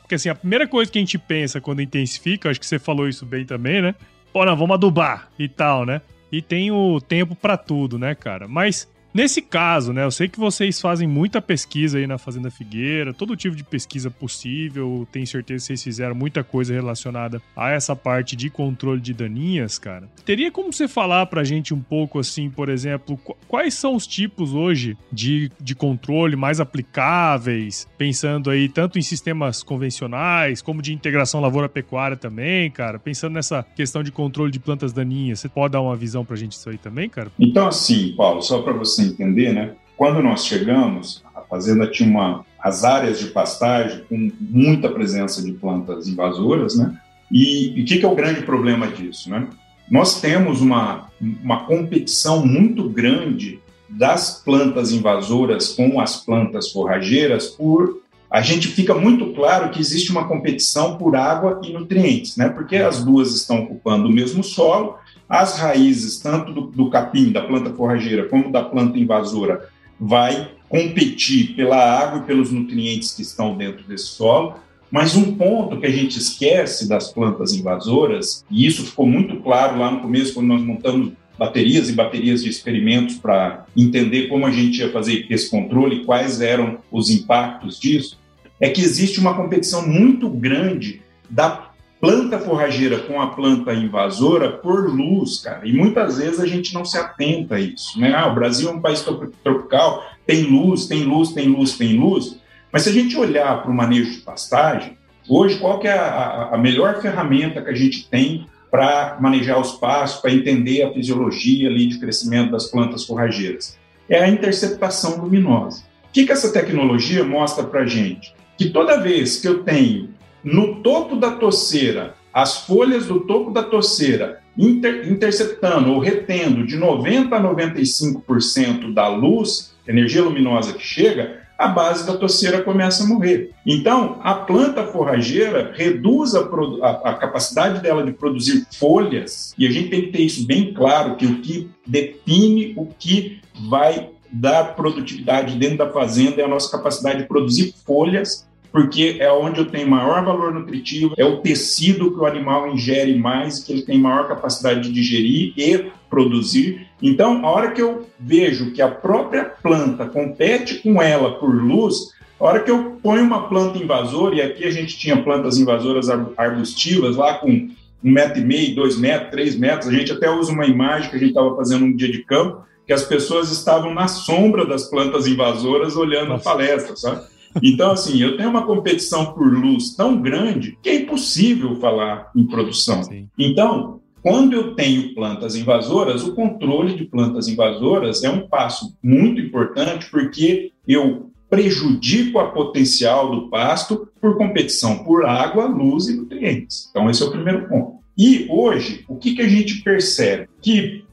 [0.00, 3.08] Porque assim, a primeira coisa que a gente pensa quando intensifica, acho que você falou
[3.08, 3.94] isso bem também, né?
[4.32, 6.00] Pô, não, vamos adubar e tal, né?
[6.30, 8.46] E tem o tempo para tudo, né, cara?
[8.46, 13.14] Mas Nesse caso, né, eu sei que vocês fazem muita pesquisa aí na Fazenda Figueira,
[13.14, 17.96] todo tipo de pesquisa possível, tenho certeza que vocês fizeram muita coisa relacionada a essa
[17.96, 20.08] parte de controle de daninhas, cara.
[20.24, 24.52] Teria como você falar pra gente um pouco assim, por exemplo, quais são os tipos
[24.52, 31.40] hoje de, de controle mais aplicáveis, pensando aí tanto em sistemas convencionais, como de integração
[31.40, 35.96] lavoura-pecuária também, cara, pensando nessa questão de controle de plantas daninhas, você pode dar uma
[35.96, 37.30] visão pra gente disso aí também, cara?
[37.38, 39.72] Então, assim, Paulo, só para você você entender, né?
[39.96, 45.52] Quando nós chegamos, a fazenda tinha uma, as áreas de pastagem com muita presença de
[45.52, 46.96] plantas invasoras, né?
[47.30, 49.46] E o que, que é o grande problema disso, né?
[49.90, 58.02] Nós temos uma, uma competição muito grande das plantas invasoras com as plantas forrageiras por
[58.30, 62.50] a gente fica muito claro que existe uma competição por água e nutrientes, né?
[62.50, 64.98] Porque as duas estão ocupando o mesmo solo
[65.28, 69.68] as raízes, tanto do, do capim, da planta forrageira, como da planta invasora,
[70.00, 74.54] vai competir pela água e pelos nutrientes que estão dentro desse solo.
[74.90, 79.78] Mas um ponto que a gente esquece das plantas invasoras, e isso ficou muito claro
[79.78, 84.50] lá no começo, quando nós montamos baterias e baterias de experimentos para entender como a
[84.50, 88.18] gente ia fazer esse controle quais eram os impactos disso,
[88.58, 91.67] é que existe uma competição muito grande da
[92.00, 95.66] planta forrageira com a planta invasora por luz, cara.
[95.66, 98.14] E muitas vezes a gente não se atenta a isso, né?
[98.14, 99.04] Ah, o Brasil é um país
[99.42, 102.38] tropical, tem luz, tem luz, tem luz, tem luz.
[102.72, 104.96] Mas se a gente olhar para o manejo de pastagem,
[105.28, 109.72] hoje qual que é a, a melhor ferramenta que a gente tem para manejar os
[109.72, 113.76] pastos, para entender a fisiologia ali de crescimento das plantas forrageiras?
[114.08, 115.82] É a interceptação luminosa.
[116.08, 118.34] O que, que essa tecnologia mostra para a gente?
[118.56, 120.10] Que toda vez que eu tenho
[120.42, 126.76] no topo da toceira, as folhas do topo da toceira inter, interceptando ou retendo de
[126.76, 133.06] 90% a 95% da luz, energia luminosa que chega, a base da toceira começa a
[133.06, 133.50] morrer.
[133.66, 139.70] Então, a planta forrageira reduz a, a, a, capacidade dela de produzir folhas, e a
[139.70, 144.76] gente tem que ter isso bem claro, que o que define o que vai dar
[144.76, 149.66] produtividade dentro da fazenda é a nossa capacidade de produzir folhas porque é onde eu
[149.66, 153.98] tenho maior valor nutritivo, é o tecido que o animal ingere mais, que ele tem
[153.98, 156.86] maior capacidade de digerir e produzir.
[157.02, 162.12] Então, a hora que eu vejo que a própria planta compete com ela por luz,
[162.38, 166.08] a hora que eu ponho uma planta invasora, e aqui a gente tinha plantas invasoras
[166.36, 170.52] arbustivas lá com um metro e meio, dois metros, três metros, a gente até usa
[170.52, 173.92] uma imagem que a gente estava fazendo um dia de campo, que as pessoas estavam
[173.92, 176.48] na sombra das plantas invasoras olhando Nossa.
[176.48, 177.26] a palestra, sabe?
[177.62, 182.46] Então, assim, eu tenho uma competição por luz tão grande que é impossível falar em
[182.46, 183.02] produção.
[183.02, 183.28] Sim.
[183.38, 189.40] Então, quando eu tenho plantas invasoras, o controle de plantas invasoras é um passo muito
[189.40, 196.88] importante porque eu prejudico a potencial do pasto por competição por água, luz e nutrientes.
[196.90, 197.98] Então, esse é o primeiro ponto.
[198.16, 200.48] E hoje, o que, que a gente percebe?
[200.60, 201.04] Que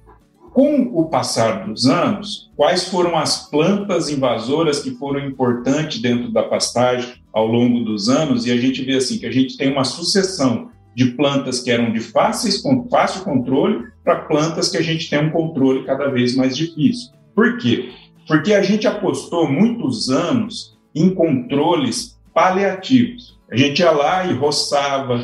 [0.56, 6.44] com o passar dos anos, quais foram as plantas invasoras que foram importantes dentro da
[6.44, 8.46] pastagem ao longo dos anos?
[8.46, 11.92] E a gente vê assim que a gente tem uma sucessão de plantas que eram
[11.92, 16.56] de fáceis, fácil controle para plantas que a gente tem um controle cada vez mais
[16.56, 17.12] difícil.
[17.36, 17.90] Por quê?
[18.26, 23.38] Porque a gente apostou muitos anos em controles paliativos.
[23.52, 25.22] A gente ia lá e roçava,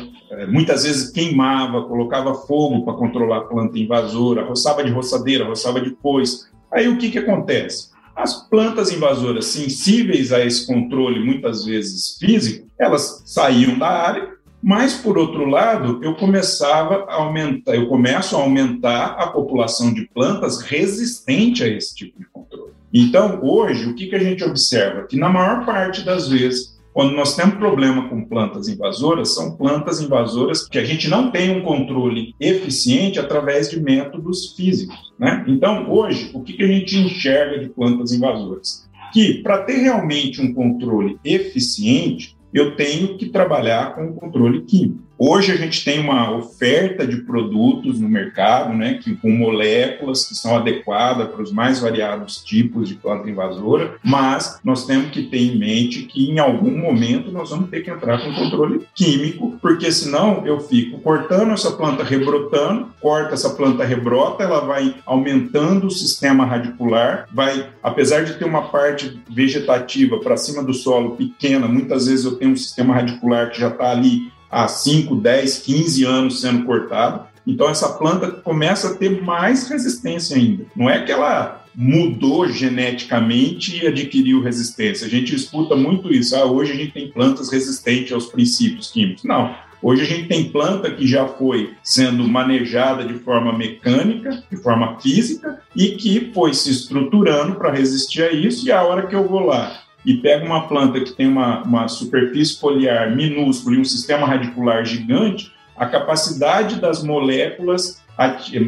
[0.48, 5.90] muitas vezes queimava, colocava fogo para controlar a planta invasora, roçava de roçadeira, roçava de
[5.90, 6.50] pois.
[6.70, 7.90] Aí o que, que acontece?
[8.14, 14.94] As plantas invasoras sensíveis a esse controle, muitas vezes físico, elas saíam da área mas,
[14.94, 20.60] por outro lado, eu começava a aumentar, eu começo a aumentar a população de plantas
[20.62, 22.70] resistente a esse tipo de controle.
[22.94, 25.02] Então, hoje, o que, que a gente observa?
[25.04, 30.00] Que na maior parte das vezes, quando nós temos problema com plantas invasoras, são plantas
[30.00, 35.12] invasoras que a gente não tem um controle eficiente através de métodos físicos.
[35.18, 35.44] Né?
[35.48, 38.88] Então, hoje, o que, que a gente enxerga de plantas invasoras?
[39.12, 45.02] Que para ter realmente um controle eficiente, eu tenho que trabalhar com o controle químico.
[45.24, 50.34] Hoje a gente tem uma oferta de produtos no mercado, né, que, com moléculas que
[50.34, 55.38] são adequadas para os mais variados tipos de planta invasora, mas nós temos que ter
[55.38, 59.92] em mente que em algum momento nós vamos ter que entrar com controle químico, porque
[59.92, 65.90] senão eu fico cortando essa planta rebrotando, corta essa planta rebrota, ela vai aumentando o
[65.92, 72.08] sistema radicular, vai, apesar de ter uma parte vegetativa para cima do solo pequena, muitas
[72.08, 76.40] vezes eu tenho um sistema radicular que já está ali há 5, 10, 15 anos
[76.42, 77.26] sendo cortado.
[77.46, 80.66] Então, essa planta começa a ter mais resistência ainda.
[80.76, 85.06] Não é que ela mudou geneticamente e adquiriu resistência.
[85.06, 86.36] A gente escuta muito isso.
[86.36, 89.24] Ah, hoje a gente tem plantas resistentes aos princípios químicos.
[89.24, 89.54] Não.
[89.82, 95.00] Hoje a gente tem planta que já foi sendo manejada de forma mecânica, de forma
[95.00, 98.64] física, e que foi se estruturando para resistir a isso.
[98.64, 101.88] E a hora que eu vou lá e pega uma planta que tem uma, uma
[101.88, 108.02] superfície foliar minúscula e um sistema radicular gigante, a capacidade das moléculas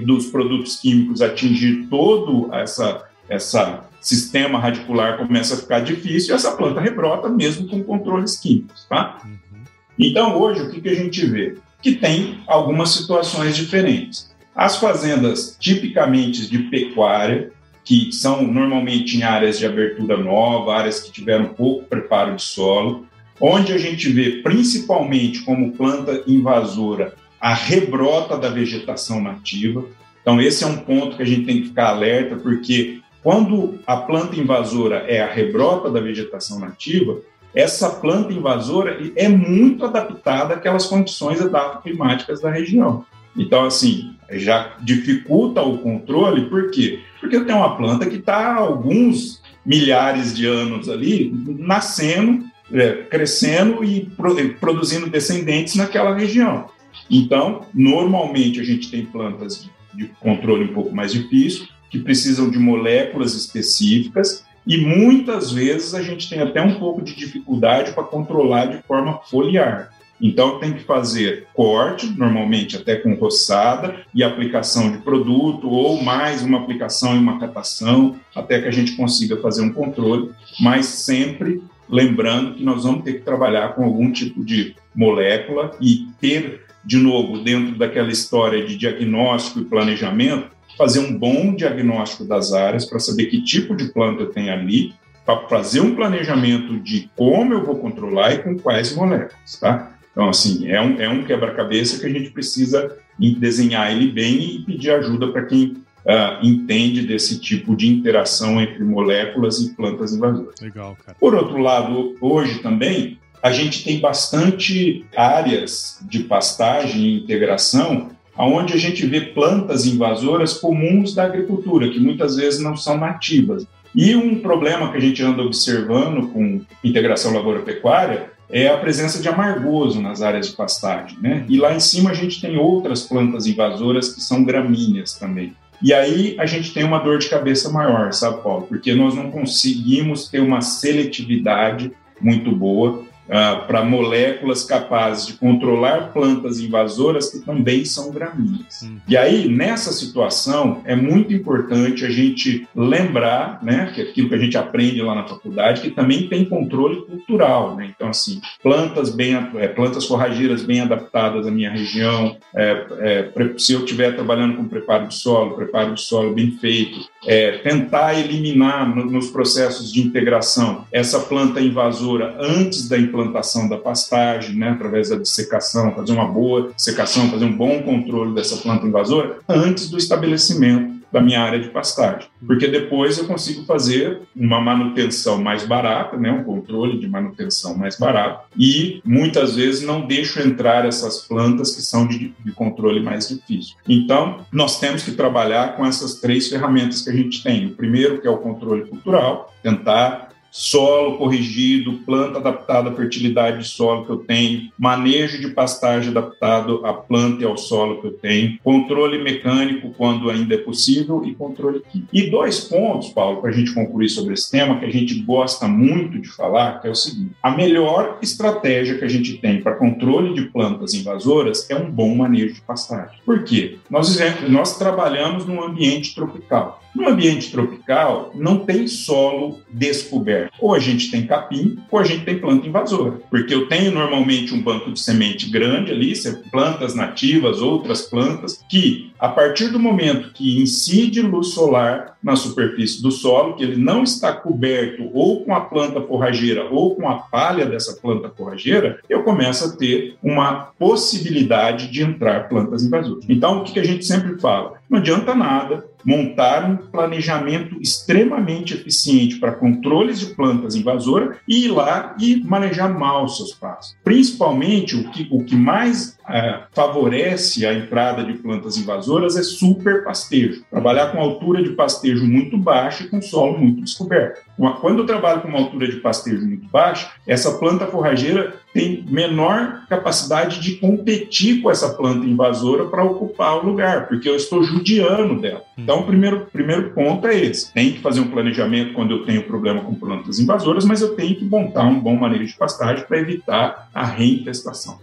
[0.05, 6.53] dos produtos químicos atingir todo essa, essa sistema radicular começa a ficar difícil e essa
[6.53, 9.19] planta rebrota mesmo com controles químicos, tá?
[9.25, 9.65] Uhum.
[9.99, 11.57] Então, hoje, o que, que a gente vê?
[11.81, 14.35] Que tem algumas situações diferentes.
[14.55, 17.53] As fazendas tipicamente de pecuária,
[17.85, 23.07] que são normalmente em áreas de abertura nova, áreas que tiveram pouco preparo de solo,
[23.41, 29.85] onde a gente vê principalmente como planta invasora a rebrota da vegetação nativa.
[30.23, 33.99] Então, esse é um ponto que a gente tem que ficar alerta, porque quando a
[33.99, 37.21] planta invasora é a rebrota da vegetação nativa,
[37.55, 41.39] essa planta invasora é muito adaptada àquelas condições
[41.83, 43.05] climáticas da região.
[43.37, 47.01] Então, assim, já dificulta o controle, por quê?
[47.21, 53.85] Porque eu tenho uma planta que está alguns milhares de anos ali, nascendo, é, crescendo
[53.85, 56.67] e pro, produzindo descendentes naquela região.
[57.11, 62.59] Então, normalmente a gente tem plantas de controle um pouco mais difícil, que precisam de
[62.59, 68.67] moléculas específicas, e muitas vezes a gente tem até um pouco de dificuldade para controlar
[68.67, 69.94] de forma foliar.
[70.21, 76.43] Então, tem que fazer corte, normalmente até com roçada, e aplicação de produto, ou mais
[76.43, 81.63] uma aplicação e uma catação, até que a gente consiga fazer um controle, mas sempre
[81.89, 86.97] lembrando que nós vamos ter que trabalhar com algum tipo de molécula e ter, de
[86.97, 92.99] novo, dentro daquela história de diagnóstico e planejamento, fazer um bom diagnóstico das áreas para
[92.99, 94.95] saber que tipo de planta tenho ali,
[95.25, 99.94] para fazer um planejamento de como eu vou controlar e com quais moléculas, tá?
[100.15, 104.59] Então, assim, é um, é um quebra-cabeça que a gente precisa desenhar ele bem e
[104.61, 110.55] pedir ajuda para quem uh, entende desse tipo de interação entre moléculas e plantas invasoras.
[110.61, 111.17] Legal, cara.
[111.19, 118.75] Por outro lado, hoje também, a gente tem bastante áreas de pastagem e integração onde
[118.75, 123.67] a gente vê plantas invasoras comuns da agricultura, que muitas vezes não são nativas.
[123.95, 129.29] E um problema que a gente anda observando com integração lavoura-pecuária é a presença de
[129.29, 131.45] amargoso nas áreas de pastagem, né?
[131.49, 135.55] E lá em cima a gente tem outras plantas invasoras que são gramíneas também.
[135.83, 138.67] E aí a gente tem uma dor de cabeça maior, sabe, Paulo?
[138.67, 146.13] Porque nós não conseguimos ter uma seletividade muito boa uh, para moléculas capazes de controlar
[146.13, 148.83] plantas invasoras que também são gramíneas.
[148.83, 148.99] Hum.
[149.09, 154.39] E aí, nessa situação, é muito importante a gente lembrar, né, que aquilo que a
[154.39, 157.91] gente aprende lá na faculdade, que também tem controle cultural, né?
[157.95, 163.73] Então, assim, plantas bem, é, plantas forrageiras bem adaptadas à minha região, é, é, se
[163.73, 168.95] eu estiver trabalhando com preparo de solo, preparo de solo bem feito, é, tentar eliminar
[168.95, 175.09] no, nos processos de integração essa planta invasora antes da implantação da pastagem, né, através
[175.09, 179.97] da dissecação, fazer uma boa secação, fazer um bom controle dessa planta invasora antes do
[179.97, 186.17] estabelecimento da minha área de pastagem, porque depois eu consigo fazer uma manutenção mais barata,
[186.17, 191.77] né, um controle de manutenção mais barato, e muitas vezes não deixo entrar essas plantas
[191.77, 193.77] que são de, de controle mais difícil.
[193.89, 197.67] Então, nós temos que trabalhar com essas três ferramentas que a gente tem.
[197.67, 203.69] O primeiro, que é o controle cultural, tentar solo corrigido, planta adaptada à fertilidade de
[203.69, 208.13] solo que eu tenho, manejo de pastagem adaptado à planta e ao solo que eu
[208.13, 212.09] tenho, controle mecânico quando ainda é possível e controle químico.
[212.13, 215.67] E dois pontos, Paulo, para a gente concluir sobre esse tema, que a gente gosta
[215.67, 219.75] muito de falar, que é o seguinte: a melhor estratégia que a gente tem para
[219.75, 223.19] controle de plantas invasoras é um bom manejo de pastagem.
[223.27, 223.79] Por quê?
[223.91, 224.17] Nós,
[224.49, 226.81] nós trabalhamos num ambiente tropical.
[226.95, 230.44] No ambiente tropical, não tem solo descoberto.
[230.61, 233.21] Ou a gente tem capim, ou a gente tem planta invasora.
[233.31, 236.15] Porque eu tenho normalmente um banco de semente grande ali,
[236.51, 243.03] plantas nativas, outras plantas, que a partir do momento que incide luz solar na superfície
[243.03, 247.15] do solo, que ele não está coberto ou com a planta forrageira ou com a
[247.15, 253.25] palha dessa planta forrageira, eu começo a ter uma possibilidade de entrar plantas invasoras.
[253.29, 254.75] Então, o que a gente sempre fala?
[254.89, 261.69] Não adianta nada montar um planejamento extremamente eficiente para controles de plantas invasoras e ir
[261.69, 263.97] lá e manejar mal seus pastos.
[264.05, 270.05] Principalmente o que, o que mais é, favorece a entrada de plantas invasoras é super
[270.05, 270.65] pastejo.
[270.71, 274.43] Trabalhar com altura de pastejo muito baixa e com solo muito descoberto.
[274.81, 279.87] Quando eu trabalho com uma altura de pastejo muito baixa, essa planta forrageira tem menor
[279.89, 285.41] capacidade de competir com essa planta invasora para ocupar o lugar, porque eu estou judiando
[285.41, 285.63] dela.
[285.79, 285.83] Hum.
[285.85, 287.73] Então, o primeiro, primeiro ponto é esse.
[287.73, 291.37] Tem que fazer um planejamento quando eu tenho problema com plantas invasoras, mas eu tenho
[291.37, 294.99] que montar um bom manejo de pastagem para evitar a reinfestação.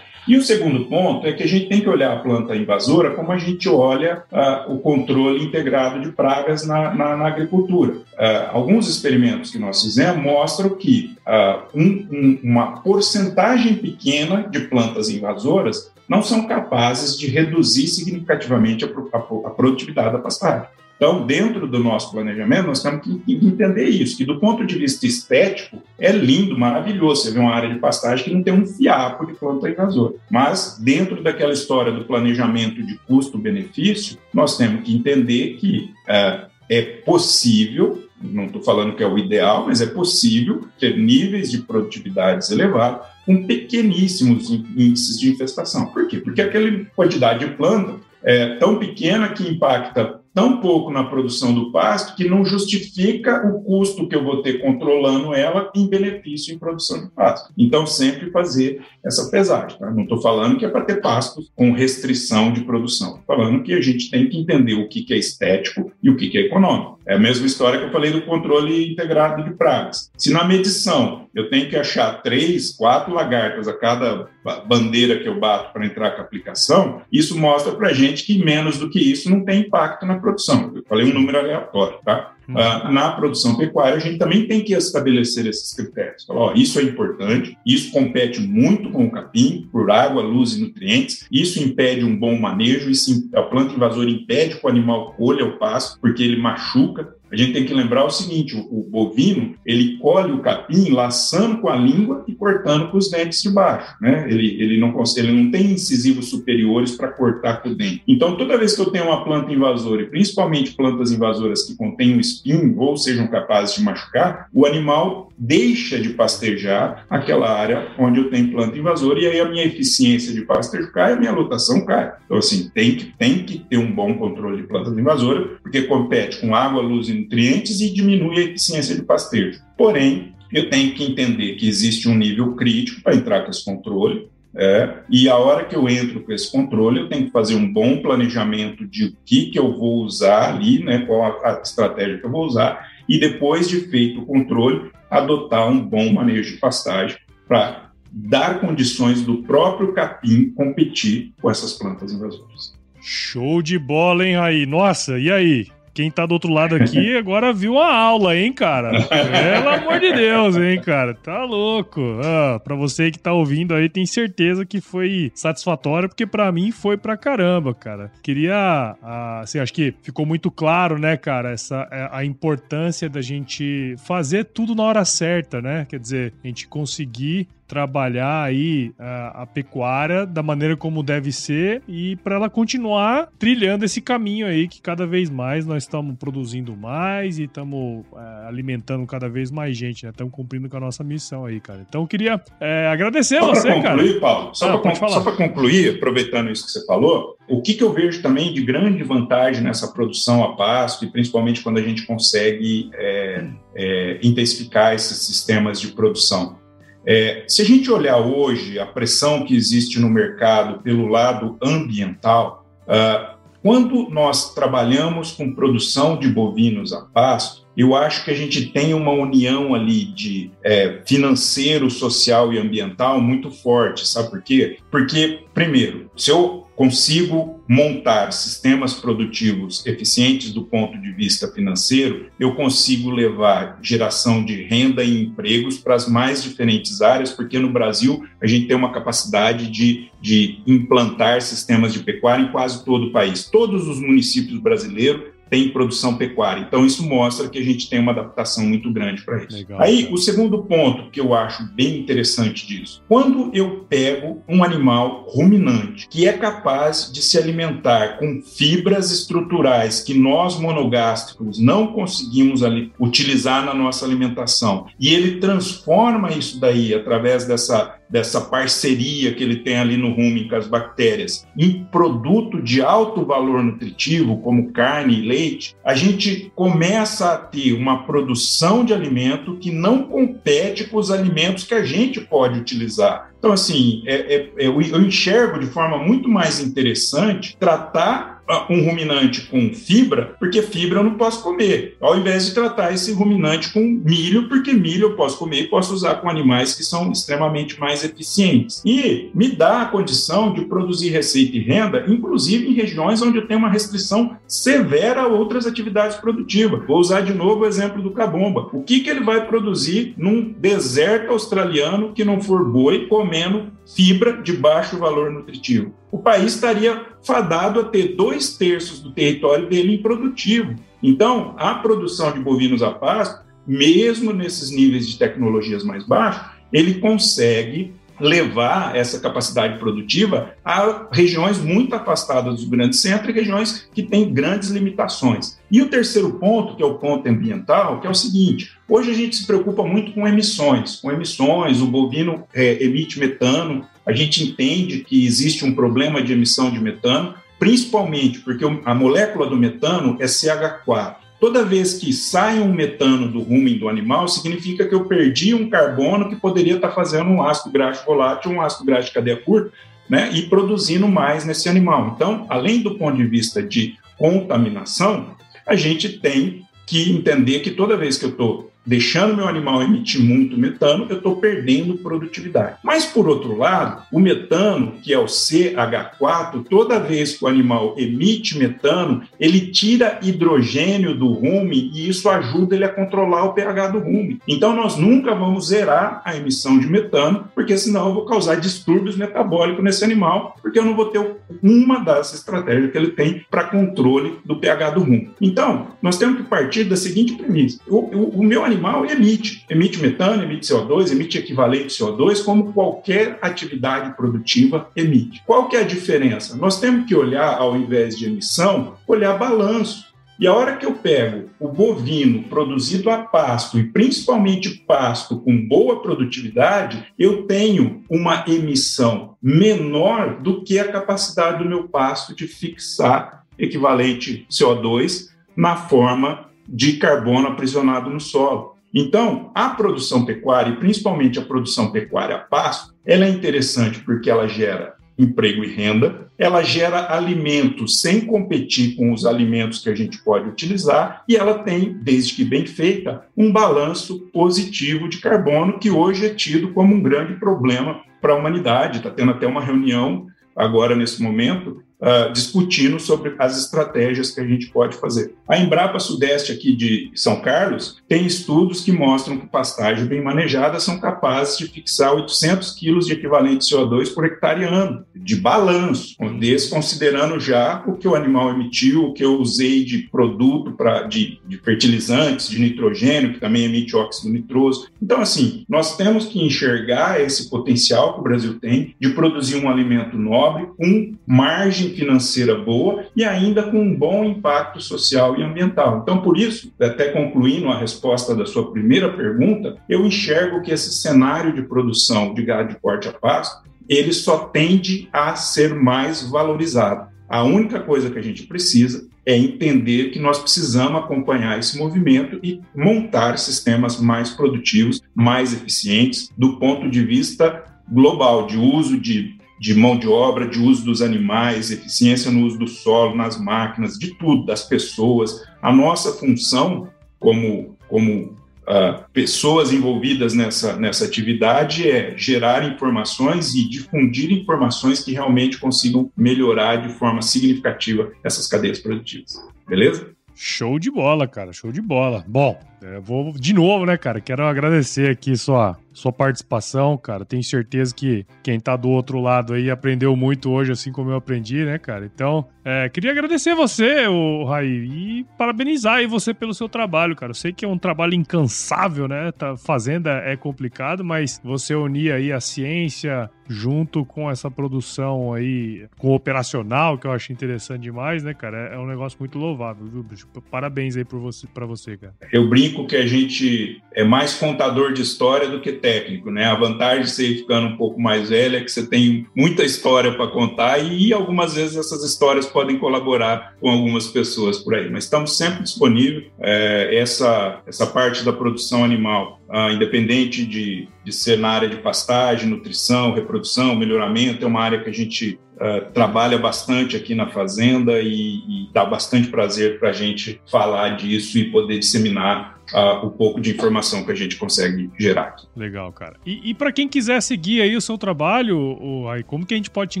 [0.26, 3.32] E o segundo ponto é que a gente tem que olhar a planta invasora como
[3.32, 7.94] a gente olha uh, o controle integrado de pragas na, na, na agricultura.
[7.94, 14.60] Uh, alguns experimentos que nós fizemos mostram que uh, um, um, uma porcentagem pequena de
[14.60, 20.68] plantas invasoras não são capazes de reduzir significativamente a, a, a produtividade da pastagem.
[21.02, 25.04] Então, dentro do nosso planejamento, nós temos que entender isso, que do ponto de vista
[25.04, 27.22] estético, é lindo, maravilhoso.
[27.22, 30.14] Você vê uma área de pastagem que não tem um fiapo de planta invasora.
[30.30, 36.82] Mas, dentro daquela história do planejamento de custo-benefício, nós temos que entender que é, é
[36.82, 42.52] possível não estou falando que é o ideal, mas é possível ter níveis de produtividades
[42.52, 45.86] elevados com pequeníssimos índices de infestação.
[45.86, 46.18] Por quê?
[46.18, 51.70] Porque aquela quantidade de planta é tão pequena que impacta tão pouco na produção do
[51.70, 56.58] pasto que não justifica o custo que eu vou ter controlando ela em benefício em
[56.58, 57.52] produção de pasto.
[57.56, 59.78] Então, sempre fazer essa pesagem.
[59.78, 59.90] Tá?
[59.90, 63.18] Não estou falando que é para ter pastos com restrição de produção.
[63.18, 66.16] Estou falando que a gente tem que entender o que, que é estético e o
[66.16, 66.98] que, que é econômico.
[67.06, 70.10] É a mesma história que eu falei do controle integrado de pragas.
[70.16, 74.28] Se na medição eu tenho que achar três, quatro lagartas a cada
[74.66, 78.42] bandeira que eu bato para entrar com a aplicação, isso mostra para a gente que
[78.44, 80.72] menos do que isso não tem impacto na produção.
[80.74, 82.34] Eu falei um número aleatório, tá?
[82.48, 86.24] Uh, na produção pecuária, a gente também tem que estabelecer esses critérios.
[86.24, 90.60] Falar, ó, isso é importante, isso compete muito com o capim, por água, luz e
[90.60, 95.44] nutrientes, isso impede um bom manejo, isso, a planta invasora impede que o animal colha
[95.44, 99.96] o pasto, porque ele machuca a gente tem que lembrar o seguinte: o, bovino ele
[99.96, 104.26] colhe o capim laçando com a língua e cortando com os dentes de baixo, né?
[104.28, 108.02] Ele, ele, não, ele não tem incisivos superiores para cortar com o dente.
[108.06, 112.14] Então, toda vez que eu tenho uma planta invasora, e principalmente plantas invasoras que contêm
[112.14, 118.20] um espinho ou sejam capazes de machucar, o animal deixa de pastejar aquela área onde
[118.20, 121.84] eu tenho planta invasora e aí a minha eficiência de pastejo cai, a minha lotação
[121.84, 122.12] cai.
[122.24, 126.40] Então, assim, tem que, tem que ter um bom controle de plantas invasoras, porque compete
[126.40, 129.60] com água, luz e nutrientes e diminui a eficiência de pastejo.
[129.76, 134.30] Porém, eu tenho que entender que existe um nível crítico para entrar com esse controle,
[134.54, 137.72] é, e a hora que eu entro com esse controle, eu tenho que fazer um
[137.72, 142.18] bom planejamento de o que, que eu vou usar ali, né, qual a, a estratégia
[142.18, 146.58] que eu vou usar, e depois de feito o controle, adotar um bom manejo de
[146.58, 152.74] pastagem para dar condições do próprio capim competir com essas plantas invasoras.
[153.00, 154.66] Show de bola, hein, Raí?
[154.66, 155.66] Nossa, e aí?
[155.94, 158.90] Quem tá do outro lado aqui agora viu a aula, hein, cara?
[159.02, 161.14] Pelo amor de Deus, hein, cara?
[161.14, 162.00] Tá louco.
[162.24, 166.70] Ah, pra você que tá ouvindo aí, tem certeza que foi satisfatório, porque para mim
[166.70, 168.10] foi pra caramba, cara.
[168.22, 173.20] Queria, ah, assim, acho que ficou muito claro, né, cara, essa é, a importância da
[173.20, 175.86] gente fazer tudo na hora certa, né?
[175.88, 181.80] Quer dizer, a gente conseguir trabalhar aí a, a, pecuária da maneira como deve ser
[181.88, 186.76] e para ela continuar trilhando esse caminho aí que cada vez mais nós estamos produzindo
[186.76, 190.10] mais e estamos é, alimentando cada vez mais gente, né?
[190.10, 191.82] Estamos cumprindo com a nossa missão aí, cara.
[191.88, 194.20] Então eu queria é, agradecer só a você, concluir, cara.
[194.20, 198.20] Paulo, só ah, para concluir, aproveitando isso que você falou, o que, que eu vejo
[198.20, 203.46] também de grande vantagem nessa produção a pasto e principalmente quando a gente consegue é,
[203.74, 206.60] é intensificar esses sistemas de produção
[207.06, 212.66] é, se a gente olhar hoje a pressão que existe no mercado pelo lado ambiental,
[212.86, 213.32] uh,
[213.62, 218.92] quando nós trabalhamos com produção de bovinos a pasto, eu acho que a gente tem
[218.92, 224.06] uma união ali de é, financeiro, social e ambiental muito forte.
[224.06, 224.78] Sabe por quê?
[224.90, 232.54] Porque, primeiro, se eu consigo montar sistemas produtivos eficientes do ponto de vista financeiro, eu
[232.54, 238.24] consigo levar geração de renda e empregos para as mais diferentes áreas, porque no Brasil
[238.40, 243.12] a gente tem uma capacidade de, de implantar sistemas de pecuária em quase todo o
[243.12, 243.48] país.
[243.50, 246.64] Todos os municípios brasileiros tem produção pecuária.
[246.66, 249.54] Então, isso mostra que a gente tem uma adaptação muito grande para isso.
[249.54, 250.14] Legal, Aí, cara.
[250.14, 256.08] o segundo ponto que eu acho bem interessante disso, quando eu pego um animal ruminante
[256.08, 262.90] que é capaz de se alimentar com fibras estruturais que nós monogástricos não conseguimos ali,
[262.98, 269.56] utilizar na nossa alimentação, e ele transforma isso daí através dessa dessa parceria que ele
[269.56, 275.18] tem ali no rumen com as bactérias, em produto de alto valor nutritivo, como carne
[275.18, 280.98] e leite, a gente começa a ter uma produção de alimento que não compete com
[280.98, 283.32] os alimentos que a gente pode utilizar.
[283.38, 288.31] Então, assim, é, é, eu enxergo de forma muito mais interessante tratar
[288.68, 293.12] um ruminante com fibra, porque fibra eu não posso comer, ao invés de tratar esse
[293.12, 297.10] ruminante com milho, porque milho eu posso comer e posso usar com animais que são
[297.10, 298.82] extremamente mais eficientes.
[298.84, 303.46] E me dá a condição de produzir receita e renda, inclusive em regiões onde eu
[303.46, 306.86] tenho uma restrição severa a outras atividades produtivas.
[306.86, 308.68] Vou usar de novo o exemplo do cabomba.
[308.72, 314.42] O que, que ele vai produzir num deserto australiano que não for boi comendo fibra
[314.42, 315.92] de baixo valor nutritivo?
[316.12, 320.74] o país estaria fadado a ter dois terços do território dele improdutivo.
[321.02, 326.42] Então, a produção de bovinos a pasto, mesmo nesses níveis de tecnologias mais baixos,
[326.72, 333.88] ele consegue levar essa capacidade produtiva a regiões muito afastadas dos grandes centros e regiões
[333.92, 335.58] que têm grandes limitações.
[335.70, 339.14] E o terceiro ponto, que é o ponto ambiental, que é o seguinte: hoje a
[339.14, 344.42] gente se preocupa muito com emissões, com emissões, o bovino é, emite metano, a gente
[344.42, 350.16] entende que existe um problema de emissão de metano, principalmente porque a molécula do metano
[350.20, 351.16] é CH4.
[351.38, 355.68] Toda vez que sai um metano do rumen do animal, significa que eu perdi um
[355.68, 359.72] carbono que poderia estar fazendo um ácido graxo volátil, um ácido graxo de cadeia curta,
[360.08, 362.12] né, e produzindo mais nesse animal.
[362.14, 365.36] Então, além do ponto de vista de contaminação,
[365.66, 370.22] a gente tem que entender que toda vez que eu estou deixando meu animal emitir
[370.22, 372.76] muito metano, eu estou perdendo produtividade.
[372.82, 377.94] Mas, por outro lado, o metano, que é o CH4, toda vez que o animal
[377.96, 383.88] emite metano, ele tira hidrogênio do rumen e isso ajuda ele a controlar o pH
[383.88, 384.40] do rumen.
[384.46, 389.16] Então, nós nunca vamos zerar a emissão de metano, porque senão eu vou causar distúrbios
[389.16, 393.64] metabólicos nesse animal, porque eu não vou ter uma das estratégias que ele tem para
[393.64, 395.30] controle do pH do rumen.
[395.40, 399.64] Então, nós temos que partir da seguinte premissa: o, o, o meu animal emite.
[399.68, 405.42] Emite metano, emite CO2, emite equivalente CO2, como qualquer atividade produtiva emite.
[405.46, 406.56] Qual que é a diferença?
[406.56, 410.10] Nós temos que olhar, ao invés de emissão, olhar balanço.
[410.40, 415.68] E a hora que eu pego o bovino produzido a pasto, e principalmente pasto com
[415.68, 422.48] boa produtividade, eu tenho uma emissão menor do que a capacidade do meu pasto de
[422.48, 428.72] fixar equivalente CO2 na forma de carbono aprisionado no solo.
[428.94, 434.30] Então, a produção pecuária, e principalmente a produção pecuária a pasto, ela é interessante porque
[434.30, 439.94] ela gera emprego e renda, ela gera alimentos sem competir com os alimentos que a
[439.94, 445.78] gente pode utilizar e ela tem, desde que bem feita, um balanço positivo de carbono
[445.78, 448.98] que hoje é tido como um grande problema para a humanidade.
[448.98, 454.46] Está tendo até uma reunião agora nesse momento uh, discutindo sobre as estratégias que a
[454.46, 455.34] gente pode fazer.
[455.48, 460.82] A Embrapa Sudeste aqui de São Carlos tem estudos que mostram que pastagens bem manejadas
[460.82, 467.38] são capazes de fixar 800 quilos de equivalente CO2 por hectare ano, de balanço, desconsiderando
[467.38, 471.58] já o que o animal emitiu, o que eu usei de produto para de, de
[471.58, 474.88] fertilizantes, de nitrogênio, que também emite óxido nitroso.
[475.00, 479.68] Então, assim, nós temos que enxergar esse potencial que o Brasil tem de produzir um
[479.68, 486.00] alimento nobre com margem financeira boa e ainda com um bom impacto social e ambiental.
[486.02, 490.92] Então, por isso, até concluindo a resposta da sua primeira pergunta, eu enxergo que esse
[490.92, 496.22] cenário de produção de gado de corte a pasto, ele só tende a ser mais
[496.22, 497.08] valorizado.
[497.28, 502.38] A única coisa que a gente precisa é entender que nós precisamos acompanhar esse movimento
[502.42, 509.36] e montar sistemas mais produtivos, mais eficientes, do ponto de vista global, de uso de
[509.62, 513.96] de mão de obra, de uso dos animais, eficiência no uso do solo, nas máquinas,
[513.96, 515.40] de tudo, das pessoas.
[515.62, 516.88] A nossa função
[517.20, 525.12] como, como uh, pessoas envolvidas nessa, nessa atividade é gerar informações e difundir informações que
[525.12, 529.40] realmente consigam melhorar de forma significativa essas cadeias produtivas.
[529.68, 530.10] Beleza?
[530.34, 532.24] Show de bola, cara, show de bola.
[532.26, 534.20] Bom, eu vou de novo, né, cara?
[534.20, 537.24] Quero agradecer aqui sua sua participação, cara.
[537.24, 541.16] Tenho certeza que quem tá do outro lado aí aprendeu muito hoje, assim como eu
[541.16, 542.04] aprendi, né, cara?
[542.04, 547.30] Então, é, queria agradecer você, o Raí, e parabenizar aí você pelo seu trabalho, cara.
[547.30, 549.32] Eu sei que é um trabalho incansável, né?
[549.32, 555.86] Tá, fazenda é complicado, mas você unir aí a ciência junto com essa produção aí,
[555.98, 558.70] com operacional, que eu acho interessante demais, né, cara?
[558.70, 560.26] É, é um negócio muito louvável, viu, bicho?
[560.50, 562.14] Parabéns aí pra você, pra você, cara.
[562.32, 566.46] Eu brinco que a gente é mais contador de história do que técnico, né?
[566.46, 569.64] A vantagem de você ir ficando um pouco mais velho é que você tem muita
[569.64, 574.88] história para contar e algumas vezes essas histórias podem colaborar com algumas pessoas por aí.
[574.88, 576.30] Mas estamos sempre disponíveis.
[576.40, 581.76] É, essa, essa parte da produção animal, ah, independente de, de ser na área de
[581.76, 587.28] pastagem, nutrição, reprodução, melhoramento, é uma área que a gente Uh, trabalha bastante aqui na
[587.28, 593.06] fazenda e, e dá bastante prazer para a gente falar disso e poder disseminar uh,
[593.06, 595.46] o pouco de informação que a gente consegue gerar aqui.
[595.56, 596.16] Legal, cara.
[596.24, 599.56] E, e para quem quiser seguir aí o seu trabalho, o, aí, como que a
[599.56, 600.00] gente pode te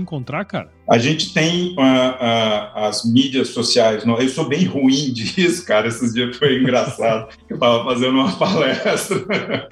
[0.00, 0.70] encontrar, cara?
[0.88, 4.04] A gente tem uh, as mídias sociais.
[4.04, 5.88] Eu sou bem ruim disso, cara.
[5.88, 7.28] Esses dias foi engraçado.
[7.48, 9.24] Eu estava fazendo uma palestra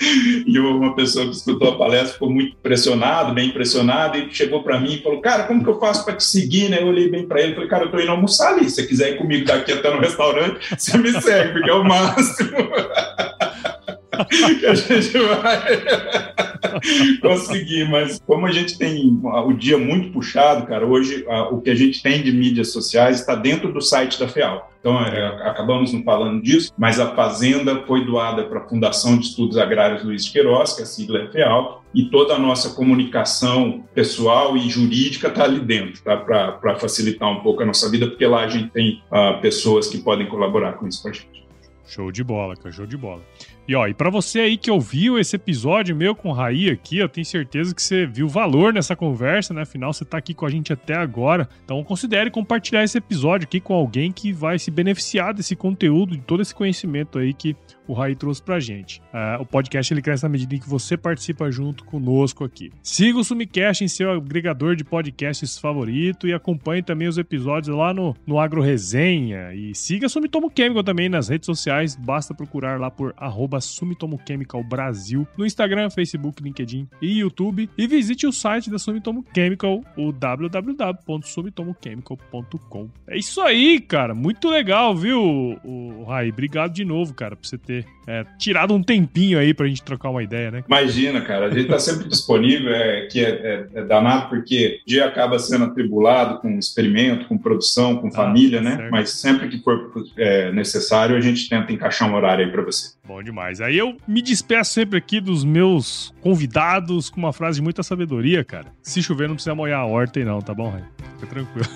[0.46, 4.80] e uma pessoa que escutou a palestra ficou muito impressionado, bem impressionado, e chegou para
[4.80, 6.68] mim e falou: Cara, como que eu faço para te seguir?
[6.68, 6.80] Né?
[6.80, 8.64] Eu olhei bem para ele e falei: Cara, eu estou indo almoçar ali.
[8.64, 11.84] Se você quiser ir comigo daqui até no restaurante, você me segue, porque é o
[11.84, 12.50] máximo.
[14.60, 16.49] que a gente vai
[17.20, 21.74] conseguir, mas como a gente tem o dia muito puxado, cara, hoje o que a
[21.74, 24.70] gente tem de mídias sociais está dentro do site da FEAL.
[24.80, 29.26] Então, é, acabamos não falando disso, mas a fazenda foi doada para a Fundação de
[29.26, 32.74] Estudos Agrários Luiz de Queiroz, que é a sigla é FEAL, e toda a nossa
[32.74, 36.16] comunicação pessoal e jurídica está ali dentro, tá?
[36.16, 39.98] para facilitar um pouco a nossa vida, porque lá a gente tem uh, pessoas que
[39.98, 41.46] podem colaborar com isso para a gente.
[41.86, 43.20] Show de bola, cara, show de bola.
[43.66, 46.98] E ó, e para você aí que ouviu esse episódio meu com o Raí aqui,
[46.98, 49.62] eu tenho certeza que você viu valor nessa conversa, né?
[49.62, 51.48] Afinal, você tá aqui com a gente até agora.
[51.64, 56.22] Então considere compartilhar esse episódio aqui com alguém que vai se beneficiar desse conteúdo, de
[56.22, 57.56] todo esse conhecimento aí que
[57.86, 59.00] o Raí trouxe pra gente.
[59.12, 62.70] Uh, o podcast ele cresce na medida em que você participa junto conosco aqui.
[62.82, 67.92] Siga o Sumicast em seu agregador de podcasts favorito e acompanhe também os episódios lá
[67.92, 69.52] no, no Agro Resenha.
[69.52, 74.62] E siga Sumitomo Chemical também nas redes sociais, basta procurar lá por arroba Sumitomo Chemical
[74.62, 77.70] Brasil no Instagram, Facebook, LinkedIn e YouTube.
[77.78, 82.90] E visite o site da Sumitomo Chemical, o www.sumitomochemical.com.
[83.08, 84.14] É isso aí, cara.
[84.14, 85.22] Muito legal, viu,
[85.64, 86.28] o, Raí?
[86.30, 90.10] Obrigado de novo, cara, por você ter é, tirado um tempinho aí pra gente trocar
[90.10, 90.64] uma ideia, né?
[90.66, 94.88] Imagina, cara, a gente tá sempre disponível, é, que é, é, é danado porque o
[94.88, 98.76] dia acaba sendo atribulado com experimento, com produção, com ah, família, né?
[98.76, 98.90] Certo.
[98.90, 102.94] Mas sempre que for é, necessário, a gente tenta encaixar um horário aí pra você.
[103.06, 103.60] Bom demais.
[103.60, 108.42] Aí eu me despeço sempre aqui dos meus convidados com uma frase de muita sabedoria,
[108.44, 108.66] cara.
[108.82, 110.82] Se chover, não precisa molhar a horta aí não, tá bom, Ray?
[111.20, 111.68] Fica tranquilo.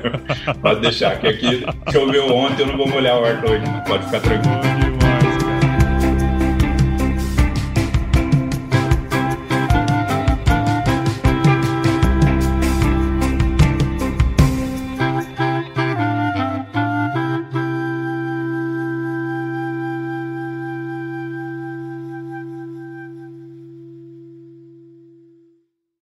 [0.60, 3.64] Pode deixar, que aqui choveu ontem, eu não vou molhar a horta hoje.
[3.86, 5.07] Pode ficar tranquilo.